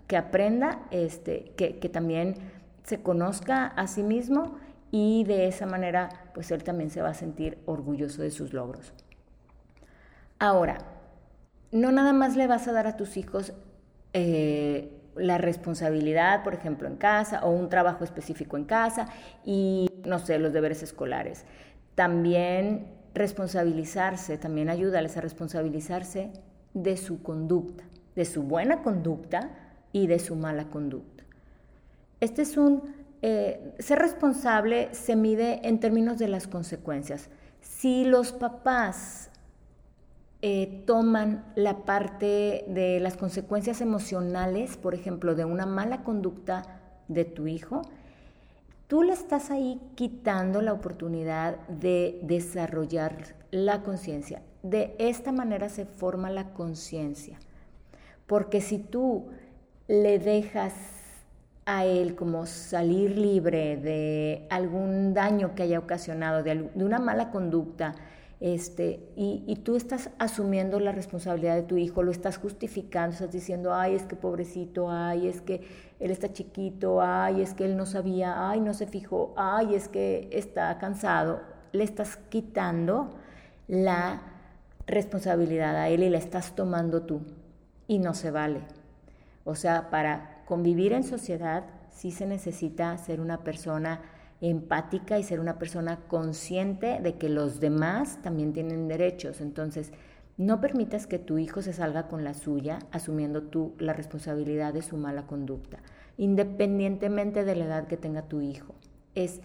que 0.06 0.16
aprenda, 0.16 0.80
este, 0.90 1.52
que, 1.56 1.78
que 1.78 1.88
también 1.88 2.34
se 2.82 3.00
conozca 3.00 3.66
a 3.66 3.86
sí 3.86 4.02
mismo 4.02 4.56
y 4.90 5.22
de 5.24 5.46
esa 5.46 5.66
manera, 5.66 6.08
pues 6.34 6.50
él 6.50 6.64
también 6.64 6.90
se 6.90 7.00
va 7.00 7.10
a 7.10 7.14
sentir 7.14 7.58
orgulloso 7.64 8.20
de 8.20 8.32
sus 8.32 8.52
logros. 8.52 8.92
Ahora, 10.40 10.78
no 11.70 11.92
nada 11.92 12.12
más 12.12 12.36
le 12.36 12.48
vas 12.48 12.66
a 12.66 12.72
dar 12.72 12.88
a 12.88 12.96
tus 12.96 13.16
hijos 13.16 13.52
eh, 14.12 14.90
la 15.16 15.38
responsabilidad, 15.38 16.42
por 16.42 16.54
ejemplo, 16.54 16.88
en 16.88 16.96
casa 16.96 17.44
o 17.44 17.50
un 17.50 17.68
trabajo 17.68 18.04
específico 18.04 18.56
en 18.56 18.64
casa 18.64 19.08
y, 19.44 19.90
no 20.04 20.18
sé, 20.18 20.38
los 20.38 20.52
deberes 20.52 20.82
escolares. 20.82 21.44
También 21.94 22.86
responsabilizarse, 23.14 24.38
también 24.38 24.68
ayudarles 24.68 25.16
a 25.16 25.20
responsabilizarse 25.20 26.30
de 26.74 26.96
su 26.96 27.22
conducta, 27.22 27.84
de 28.14 28.24
su 28.24 28.42
buena 28.42 28.82
conducta 28.82 29.50
y 29.92 30.06
de 30.06 30.18
su 30.18 30.36
mala 30.36 30.64
conducta. 30.64 31.24
Este 32.20 32.42
es 32.42 32.56
un, 32.56 32.94
eh, 33.22 33.74
ser 33.78 33.98
responsable 33.98 34.88
se 34.92 35.16
mide 35.16 35.66
en 35.66 35.80
términos 35.80 36.18
de 36.18 36.28
las 36.28 36.46
consecuencias. 36.46 37.28
Si 37.60 38.04
los 38.04 38.32
papás 38.32 39.30
eh, 40.42 40.82
toman 40.86 41.44
la 41.54 41.84
parte 41.84 42.64
de 42.68 42.98
las 43.00 43.16
consecuencias 43.16 43.80
emocionales, 43.80 44.76
por 44.76 44.94
ejemplo, 44.94 45.34
de 45.34 45.44
una 45.44 45.66
mala 45.66 46.02
conducta 46.02 46.80
de 47.08 47.24
tu 47.24 47.46
hijo, 47.46 47.82
tú 48.86 49.02
le 49.02 49.12
estás 49.12 49.50
ahí 49.50 49.80
quitando 49.96 50.62
la 50.62 50.72
oportunidad 50.72 51.56
de 51.68 52.20
desarrollar 52.22 53.36
la 53.50 53.82
conciencia. 53.82 54.42
De 54.62 54.94
esta 54.98 55.32
manera 55.32 55.68
se 55.68 55.84
forma 55.84 56.30
la 56.30 56.52
conciencia. 56.52 57.38
porque 58.26 58.60
si 58.60 58.78
tú 58.78 59.26
le 59.88 60.20
dejas 60.20 60.72
a 61.66 61.84
él 61.84 62.14
como 62.14 62.46
salir 62.46 63.18
libre 63.18 63.76
de 63.76 64.46
algún 64.50 65.14
daño 65.14 65.54
que 65.54 65.64
haya 65.64 65.80
ocasionado, 65.80 66.44
de, 66.44 66.70
una 66.74 66.98
mala 67.00 67.30
conducta, 67.30 67.94
este, 68.40 69.12
y, 69.16 69.54
tú 69.64 69.76
estás 69.76 70.08
asumiendo 70.18 70.80
la 70.80 70.92
responsabilidad 70.92 71.56
de 71.56 71.62
tu 71.62 71.76
hijo, 71.76 72.02
lo 72.02 72.10
estás 72.10 72.38
justificando, 72.38 73.12
estás 73.12 73.30
diciendo, 73.30 73.74
ay, 73.74 73.94
es 73.94 74.04
que 74.04 74.16
pobrecito, 74.16 74.90
ay, 74.90 75.28
es 75.28 75.42
que 75.42 75.60
él 76.00 76.10
está 76.10 76.32
chiquito, 76.32 77.02
ay, 77.02 77.42
es 77.42 77.52
que 77.52 77.66
él 77.66 77.76
no 77.76 77.84
sabía, 77.84 78.48
ay, 78.48 78.60
no 78.60 78.72
se 78.72 78.86
fijó, 78.86 79.34
ay, 79.36 79.74
es 79.74 79.88
que 79.88 80.30
está 80.32 80.78
cansado, 80.78 81.42
le 81.72 81.84
estás 81.84 82.16
quitando 82.16 83.10
la 83.68 84.22
responsabilidad 84.86 85.76
a 85.76 85.90
él 85.90 86.02
y 86.02 86.08
la 86.08 86.18
estás 86.18 86.56
tomando 86.56 87.02
tú, 87.02 87.20
y 87.86 87.98
no 87.98 88.14
se 88.14 88.30
vale. 88.30 88.62
O 89.44 89.54
sea, 89.54 89.90
para 89.90 90.42
convivir 90.46 90.94
en 90.94 91.04
sociedad 91.04 91.64
sí 91.90 92.10
se 92.10 92.24
necesita 92.24 92.96
ser 92.96 93.20
una 93.20 93.44
persona 93.44 94.00
empática 94.40 95.18
y 95.18 95.22
ser 95.22 95.40
una 95.40 95.58
persona 95.58 96.00
consciente 96.08 97.00
de 97.00 97.18
que 97.18 97.28
los 97.28 97.60
demás 97.60 98.20
también 98.22 98.52
tienen 98.52 98.88
derechos. 98.88 99.40
Entonces, 99.40 99.92
no 100.36 100.60
permitas 100.60 101.06
que 101.06 101.18
tu 101.18 101.36
hijo 101.36 101.60
se 101.60 101.74
salga 101.74 102.08
con 102.08 102.24
la 102.24 102.32
suya, 102.32 102.78
asumiendo 102.92 103.42
tú 103.42 103.74
la 103.78 103.92
responsabilidad 103.92 104.72
de 104.72 104.82
su 104.82 104.96
mala 104.96 105.26
conducta, 105.26 105.80
independientemente 106.16 107.44
de 107.44 107.56
la 107.56 107.64
edad 107.66 107.86
que 107.86 107.98
tenga 107.98 108.22
tu 108.22 108.40
hijo. 108.40 108.74
Es 109.14 109.40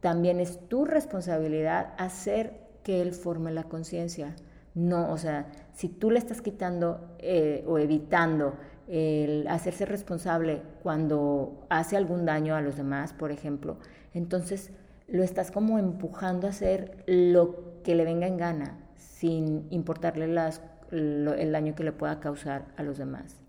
también 0.00 0.40
es 0.40 0.68
tu 0.68 0.84
responsabilidad 0.84 1.94
hacer 1.98 2.60
que 2.82 3.00
él 3.00 3.12
forme 3.12 3.52
la 3.52 3.64
conciencia. 3.64 4.36
No, 4.74 5.10
o 5.10 5.18
sea, 5.18 5.46
si 5.72 5.88
tú 5.88 6.10
le 6.10 6.18
estás 6.18 6.42
quitando 6.42 7.16
eh, 7.18 7.64
o 7.66 7.78
evitando 7.78 8.54
el 8.88 9.46
hacerse 9.48 9.86
responsable 9.86 10.62
cuando 10.82 11.66
hace 11.70 11.96
algún 11.96 12.24
daño 12.24 12.54
a 12.54 12.60
los 12.60 12.76
demás, 12.76 13.12
por 13.12 13.32
ejemplo, 13.32 13.78
entonces 14.12 14.72
lo 15.08 15.22
estás 15.22 15.50
como 15.50 15.78
empujando 15.78 16.46
a 16.46 16.50
hacer 16.50 17.02
lo 17.06 17.82
que 17.82 17.94
le 17.94 18.04
venga 18.04 18.26
en 18.26 18.36
gana, 18.36 18.78
sin 18.96 19.66
importarle 19.70 20.28
las, 20.28 20.62
el 20.90 21.52
daño 21.52 21.74
que 21.74 21.84
le 21.84 21.92
pueda 21.92 22.20
causar 22.20 22.66
a 22.76 22.82
los 22.82 22.98
demás. 22.98 23.40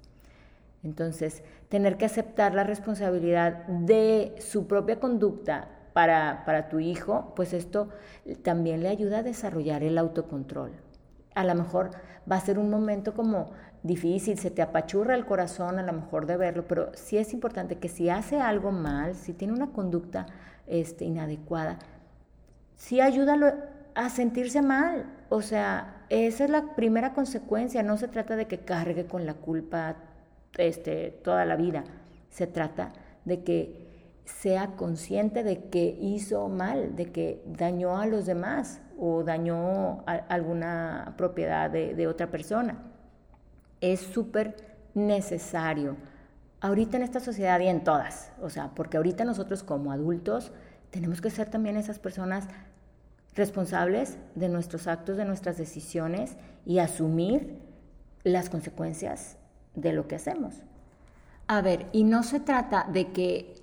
Entonces, 0.83 1.43
tener 1.69 1.97
que 1.97 2.05
aceptar 2.05 2.53
la 2.53 2.63
responsabilidad 2.63 3.65
de 3.67 4.35
su 4.39 4.67
propia 4.67 4.99
conducta 4.99 5.67
para, 5.93 6.43
para 6.45 6.69
tu 6.69 6.79
hijo, 6.79 7.33
pues 7.35 7.53
esto 7.53 7.89
también 8.43 8.83
le 8.83 8.89
ayuda 8.89 9.19
a 9.19 9.23
desarrollar 9.23 9.83
el 9.83 9.97
autocontrol. 9.97 10.71
A 11.33 11.43
lo 11.43 11.55
mejor 11.55 11.91
va 12.31 12.35
a 12.35 12.41
ser 12.41 12.59
un 12.59 12.69
momento 12.69 13.13
como 13.13 13.51
difícil, 13.85 14.37
se 14.39 14.49
te 14.49 14.63
apachurra 14.63 15.15
el 15.15 15.25
corazón 15.25 15.77
a 15.77 15.83
lo 15.83 15.93
mejor 15.93 16.25
de 16.25 16.37
verlo, 16.37 16.65
pero 16.67 16.91
sí 16.95 17.17
es 17.17 17.33
importante 17.33 17.77
que 17.77 17.87
si 17.87 18.09
hace 18.09 18.41
algo 18.41 18.71
mal, 18.71 19.13
si 19.15 19.33
tiene 19.33 19.53
una 19.53 19.67
conducta 19.67 20.25
este, 20.65 21.05
inadecuada, 21.05 21.77
sí 22.75 22.99
ayúdalo 22.99 23.53
a 23.93 24.09
sentirse 24.09 24.61
mal. 24.63 25.05
O 25.29 25.41
sea, 25.41 26.03
esa 26.09 26.45
es 26.45 26.49
la 26.49 26.75
primera 26.75 27.13
consecuencia. 27.13 27.83
No 27.83 27.97
se 27.97 28.07
trata 28.07 28.35
de 28.35 28.47
que 28.47 28.59
cargue 28.59 29.05
con 29.05 29.25
la 29.25 29.35
culpa 29.35 29.95
este, 30.57 31.11
toda 31.23 31.45
la 31.45 31.55
vida. 31.55 31.83
Se 32.29 32.47
trata 32.47 32.91
de 33.23 33.43
que 33.43 33.85
sea 34.25 34.75
consciente 34.75 35.43
de 35.43 35.65
que 35.65 35.95
hizo 36.01 36.49
mal, 36.49 36.95
de 36.95 37.11
que 37.11 37.43
dañó 37.45 37.99
a 37.99 38.07
los 38.07 38.25
demás 38.25 38.81
o 38.97 39.23
dañó 39.23 40.03
alguna 40.07 41.13
propiedad 41.17 41.69
de 41.69 42.07
otra 42.07 42.31
persona 42.31 42.94
es 43.81 43.99
súper 43.99 44.55
necesario. 44.93 45.97
Ahorita 46.61 46.97
en 46.97 47.03
esta 47.03 47.19
sociedad 47.19 47.59
y 47.59 47.67
en 47.67 47.83
todas, 47.83 48.31
o 48.41 48.49
sea, 48.49 48.71
porque 48.73 48.97
ahorita 48.97 49.25
nosotros 49.25 49.63
como 49.63 49.91
adultos 49.91 50.51
tenemos 50.89 51.21
que 51.21 51.29
ser 51.29 51.49
también 51.49 51.77
esas 51.77 51.99
personas 51.99 52.47
responsables 53.35 54.17
de 54.35 54.49
nuestros 54.49 54.87
actos, 54.87 55.17
de 55.17 55.25
nuestras 55.25 55.57
decisiones 55.57 56.37
y 56.65 56.79
asumir 56.79 57.59
las 58.23 58.49
consecuencias 58.49 59.37
de 59.75 59.93
lo 59.93 60.07
que 60.07 60.15
hacemos. 60.15 60.63
A 61.47 61.61
ver, 61.61 61.85
y 61.91 62.05
no 62.05 62.23
se 62.23 62.39
trata 62.39 62.87
de 62.91 63.11
que 63.11 63.53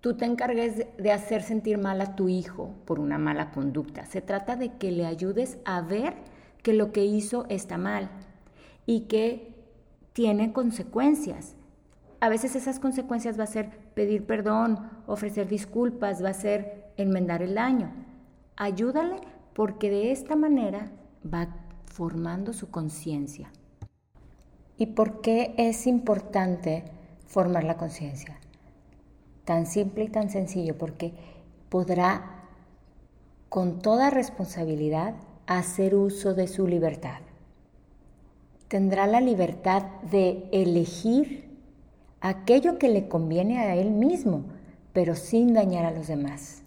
tú 0.00 0.14
te 0.14 0.26
encargues 0.26 0.86
de 0.98 1.12
hacer 1.12 1.42
sentir 1.42 1.78
mal 1.78 2.00
a 2.00 2.14
tu 2.14 2.28
hijo 2.28 2.74
por 2.84 3.00
una 3.00 3.18
mala 3.18 3.50
conducta. 3.50 4.04
Se 4.04 4.20
trata 4.20 4.54
de 4.54 4.74
que 4.74 4.92
le 4.92 5.06
ayudes 5.06 5.56
a 5.64 5.80
ver 5.80 6.14
que 6.62 6.74
lo 6.74 6.92
que 6.92 7.04
hizo 7.04 7.46
está 7.48 7.78
mal 7.78 8.10
y 8.86 9.02
que 9.02 9.53
tiene 10.14 10.52
consecuencias. 10.52 11.56
A 12.20 12.30
veces 12.30 12.56
esas 12.56 12.78
consecuencias 12.78 13.38
va 13.38 13.44
a 13.44 13.48
ser 13.48 13.68
pedir 13.94 14.24
perdón, 14.24 14.78
ofrecer 15.06 15.48
disculpas, 15.48 16.24
va 16.24 16.30
a 16.30 16.34
ser 16.34 16.92
enmendar 16.96 17.42
el 17.42 17.56
daño. 17.56 17.92
Ayúdale 18.56 19.16
porque 19.52 19.90
de 19.90 20.12
esta 20.12 20.36
manera 20.36 20.90
va 21.22 21.48
formando 21.86 22.52
su 22.52 22.70
conciencia. 22.70 23.52
¿Y 24.78 24.86
por 24.86 25.20
qué 25.20 25.54
es 25.58 25.86
importante 25.86 26.84
formar 27.26 27.64
la 27.64 27.76
conciencia? 27.76 28.38
Tan 29.44 29.66
simple 29.66 30.04
y 30.04 30.08
tan 30.08 30.30
sencillo, 30.30 30.78
porque 30.78 31.12
podrá 31.68 32.46
con 33.48 33.80
toda 33.80 34.10
responsabilidad 34.10 35.14
hacer 35.46 35.94
uso 35.94 36.34
de 36.34 36.46
su 36.46 36.66
libertad 36.66 37.20
tendrá 38.68 39.06
la 39.06 39.20
libertad 39.20 39.82
de 40.10 40.48
elegir 40.52 41.50
aquello 42.20 42.78
que 42.78 42.88
le 42.88 43.08
conviene 43.08 43.58
a 43.58 43.76
él 43.76 43.90
mismo, 43.90 44.44
pero 44.92 45.14
sin 45.14 45.52
dañar 45.52 45.84
a 45.84 45.90
los 45.90 46.06
demás. 46.06 46.62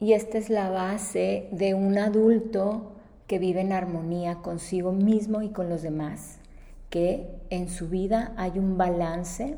Y 0.00 0.12
esta 0.12 0.38
es 0.38 0.48
la 0.48 0.70
base 0.70 1.48
de 1.50 1.74
un 1.74 1.98
adulto 1.98 2.92
que 3.26 3.38
vive 3.38 3.60
en 3.60 3.72
armonía 3.72 4.36
consigo 4.36 4.92
mismo 4.92 5.42
y 5.42 5.50
con 5.50 5.68
los 5.68 5.82
demás, 5.82 6.38
que 6.88 7.28
en 7.50 7.68
su 7.68 7.88
vida 7.88 8.32
hay 8.36 8.58
un 8.58 8.78
balance 8.78 9.56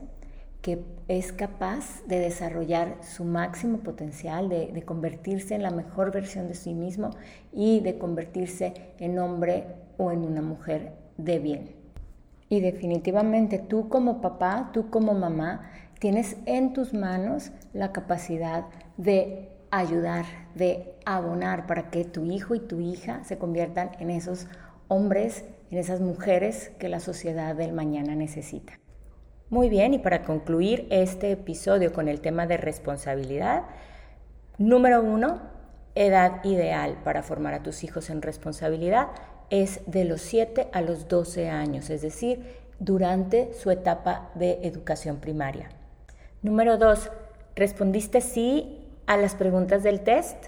que 0.62 0.82
es 1.08 1.32
capaz 1.32 2.02
de 2.06 2.18
desarrollar 2.18 2.98
su 3.02 3.24
máximo 3.24 3.78
potencial, 3.78 4.48
de, 4.48 4.82
convertirse 4.84 5.54
en 5.54 5.62
la 5.62 5.70
mejor 5.70 6.12
versión 6.12 6.48
de 6.48 6.54
sí 6.54 6.74
mismo 6.74 7.10
y 7.52 7.80
de 7.80 7.96
convertirse 7.98 8.74
en 8.98 9.18
hombre 9.18 9.64
o 10.00 10.10
en 10.12 10.24
una 10.24 10.40
mujer 10.40 10.94
de 11.18 11.38
bien. 11.38 11.74
Y 12.48 12.60
definitivamente 12.60 13.58
tú 13.58 13.88
como 13.90 14.22
papá, 14.22 14.70
tú 14.72 14.88
como 14.88 15.12
mamá, 15.12 15.70
tienes 15.98 16.36
en 16.46 16.72
tus 16.72 16.94
manos 16.94 17.52
la 17.74 17.92
capacidad 17.92 18.64
de 18.96 19.50
ayudar, 19.70 20.24
de 20.54 20.94
abonar 21.04 21.66
para 21.66 21.90
que 21.90 22.04
tu 22.06 22.24
hijo 22.24 22.54
y 22.54 22.60
tu 22.60 22.80
hija 22.80 23.22
se 23.24 23.36
conviertan 23.36 23.90
en 24.00 24.10
esos 24.10 24.48
hombres, 24.88 25.44
en 25.70 25.78
esas 25.78 26.00
mujeres 26.00 26.72
que 26.78 26.88
la 26.88 26.98
sociedad 26.98 27.54
del 27.54 27.72
mañana 27.72 28.16
necesita. 28.16 28.80
Muy 29.50 29.68
bien, 29.68 29.92
y 29.92 29.98
para 29.98 30.22
concluir 30.22 30.86
este 30.90 31.30
episodio 31.32 31.92
con 31.92 32.08
el 32.08 32.20
tema 32.20 32.46
de 32.46 32.56
responsabilidad, 32.56 33.64
número 34.58 35.02
uno, 35.02 35.40
edad 35.94 36.42
ideal 36.44 36.98
para 37.04 37.22
formar 37.22 37.54
a 37.54 37.62
tus 37.62 37.84
hijos 37.84 38.10
en 38.10 38.22
responsabilidad 38.22 39.08
es 39.50 39.80
de 39.86 40.04
los 40.04 40.20
7 40.22 40.68
a 40.72 40.80
los 40.80 41.08
12 41.08 41.48
años, 41.48 41.90
es 41.90 42.02
decir, 42.02 42.60
durante 42.78 43.52
su 43.52 43.70
etapa 43.70 44.30
de 44.34 44.60
educación 44.62 45.18
primaria. 45.18 45.68
Número 46.42 46.78
dos, 46.78 47.10
¿respondiste 47.54 48.20
sí 48.20 48.86
a 49.06 49.16
las 49.16 49.34
preguntas 49.34 49.82
del 49.82 50.00
test? 50.00 50.46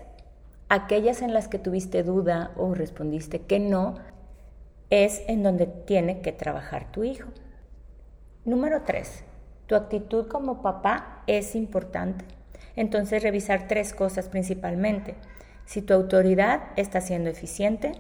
Aquellas 0.69 1.21
en 1.21 1.35
las 1.35 1.49
que 1.49 1.59
tuviste 1.59 2.03
duda 2.03 2.53
o 2.57 2.75
respondiste 2.75 3.41
que 3.43 3.61
no, 3.61 3.97
es 4.93 5.23
en 5.27 5.43
donde 5.43 5.67
tiene 5.67 6.21
que 6.21 6.33
trabajar 6.33 6.93
tu 6.93 7.03
hijo. 7.03 7.31
Número 8.45 8.83
3. 8.83 9.25
Tu 9.67 9.75
actitud 9.75 10.27
como 10.29 10.61
papá 10.61 11.23
es 11.27 11.55
importante. 11.55 12.27
Entonces 12.77 13.23
revisar 13.23 13.69
tres 13.69 13.95
cosas 13.95 14.29
principalmente. 14.29 15.15
Si 15.65 15.81
tu 15.81 15.95
autoridad 15.95 16.65
está 16.77 17.01
siendo 17.01 17.31
eficiente, 17.31 17.93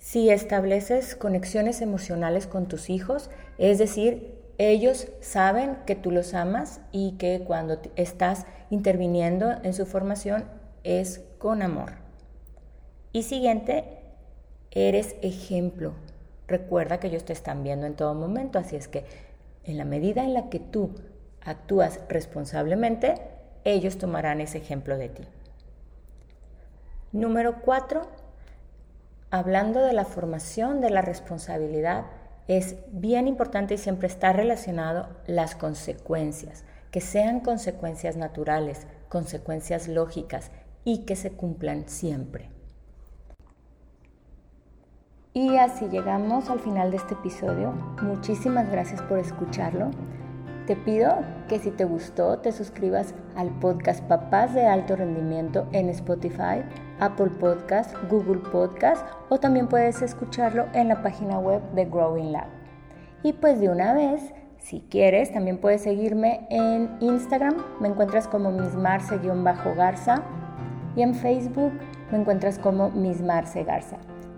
si 0.00 0.30
estableces 0.30 1.14
conexiones 1.14 1.80
emocionales 1.80 2.48
con 2.48 2.66
tus 2.66 2.90
hijos, 2.90 3.30
es 3.56 3.78
decir, 3.78 4.34
ellos 4.58 5.06
saben 5.20 5.76
que 5.86 5.94
tú 5.94 6.10
los 6.10 6.34
amas 6.34 6.80
y 6.90 7.12
que 7.12 7.44
cuando 7.46 7.80
estás 7.94 8.44
interviniendo 8.70 9.52
en 9.62 9.72
su 9.72 9.86
formación 9.86 10.44
es 10.82 11.20
con 11.38 11.62
amor. 11.62 11.92
Y 13.12 13.22
siguiente, 13.22 13.84
eres 14.72 15.14
ejemplo 15.22 15.94
Recuerda 16.50 16.98
que 16.98 17.06
ellos 17.06 17.24
te 17.24 17.32
están 17.32 17.62
viendo 17.62 17.86
en 17.86 17.94
todo 17.94 18.12
momento, 18.12 18.58
así 18.58 18.74
es 18.74 18.88
que 18.88 19.04
en 19.62 19.78
la 19.78 19.84
medida 19.84 20.24
en 20.24 20.34
la 20.34 20.48
que 20.48 20.58
tú 20.58 20.90
actúas 21.42 22.00
responsablemente, 22.08 23.14
ellos 23.62 23.98
tomarán 23.98 24.40
ese 24.40 24.58
ejemplo 24.58 24.98
de 24.98 25.10
ti. 25.10 25.22
Número 27.12 27.60
cuatro, 27.60 28.08
hablando 29.30 29.80
de 29.80 29.92
la 29.92 30.04
formación 30.04 30.80
de 30.80 30.90
la 30.90 31.02
responsabilidad, 31.02 32.06
es 32.48 32.76
bien 32.90 33.28
importante 33.28 33.74
y 33.74 33.78
siempre 33.78 34.08
está 34.08 34.32
relacionado 34.32 35.08
las 35.26 35.54
consecuencias, 35.54 36.64
que 36.90 37.00
sean 37.00 37.40
consecuencias 37.40 38.16
naturales, 38.16 38.86
consecuencias 39.08 39.86
lógicas 39.86 40.50
y 40.84 41.04
que 41.04 41.14
se 41.14 41.30
cumplan 41.32 41.88
siempre. 41.88 42.50
Y 45.32 45.56
así 45.58 45.86
llegamos 45.88 46.50
al 46.50 46.58
final 46.58 46.90
de 46.90 46.96
este 46.96 47.14
episodio. 47.14 47.70
Muchísimas 48.02 48.68
gracias 48.68 49.00
por 49.02 49.20
escucharlo. 49.20 49.92
Te 50.70 50.76
pido 50.76 51.16
que 51.48 51.58
si 51.58 51.72
te 51.72 51.84
gustó 51.84 52.38
te 52.38 52.52
suscribas 52.52 53.12
al 53.34 53.50
podcast 53.58 54.04
Papás 54.04 54.54
de 54.54 54.68
Alto 54.68 54.94
Rendimiento 54.94 55.66
en 55.72 55.88
Spotify, 55.88 56.62
Apple 57.00 57.30
Podcast, 57.40 57.92
Google 58.08 58.40
Podcast 58.52 59.04
o 59.30 59.40
también 59.40 59.66
puedes 59.66 60.00
escucharlo 60.00 60.66
en 60.72 60.86
la 60.86 61.02
página 61.02 61.40
web 61.40 61.60
de 61.72 61.86
Growing 61.86 62.30
Lab. 62.30 62.46
Y 63.24 63.32
pues 63.32 63.58
de 63.58 63.68
una 63.68 63.94
vez, 63.94 64.32
si 64.58 64.82
quieres, 64.82 65.32
también 65.32 65.58
puedes 65.58 65.82
seguirme 65.82 66.46
en 66.50 66.98
Instagram, 67.00 67.56
me 67.80 67.88
encuentras 67.88 68.28
como 68.28 68.52
mismarce-garza 68.52 70.22
y 70.94 71.02
en 71.02 71.16
Facebook 71.16 71.72
me 72.12 72.18
encuentras 72.18 72.60
como 72.60 72.90
mismarce 72.90 73.64
garza. 73.64 73.96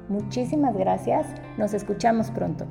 Muchísimas 0.08 0.74
gracias, 0.78 1.26
nos 1.58 1.74
escuchamos 1.74 2.30
pronto. 2.30 2.64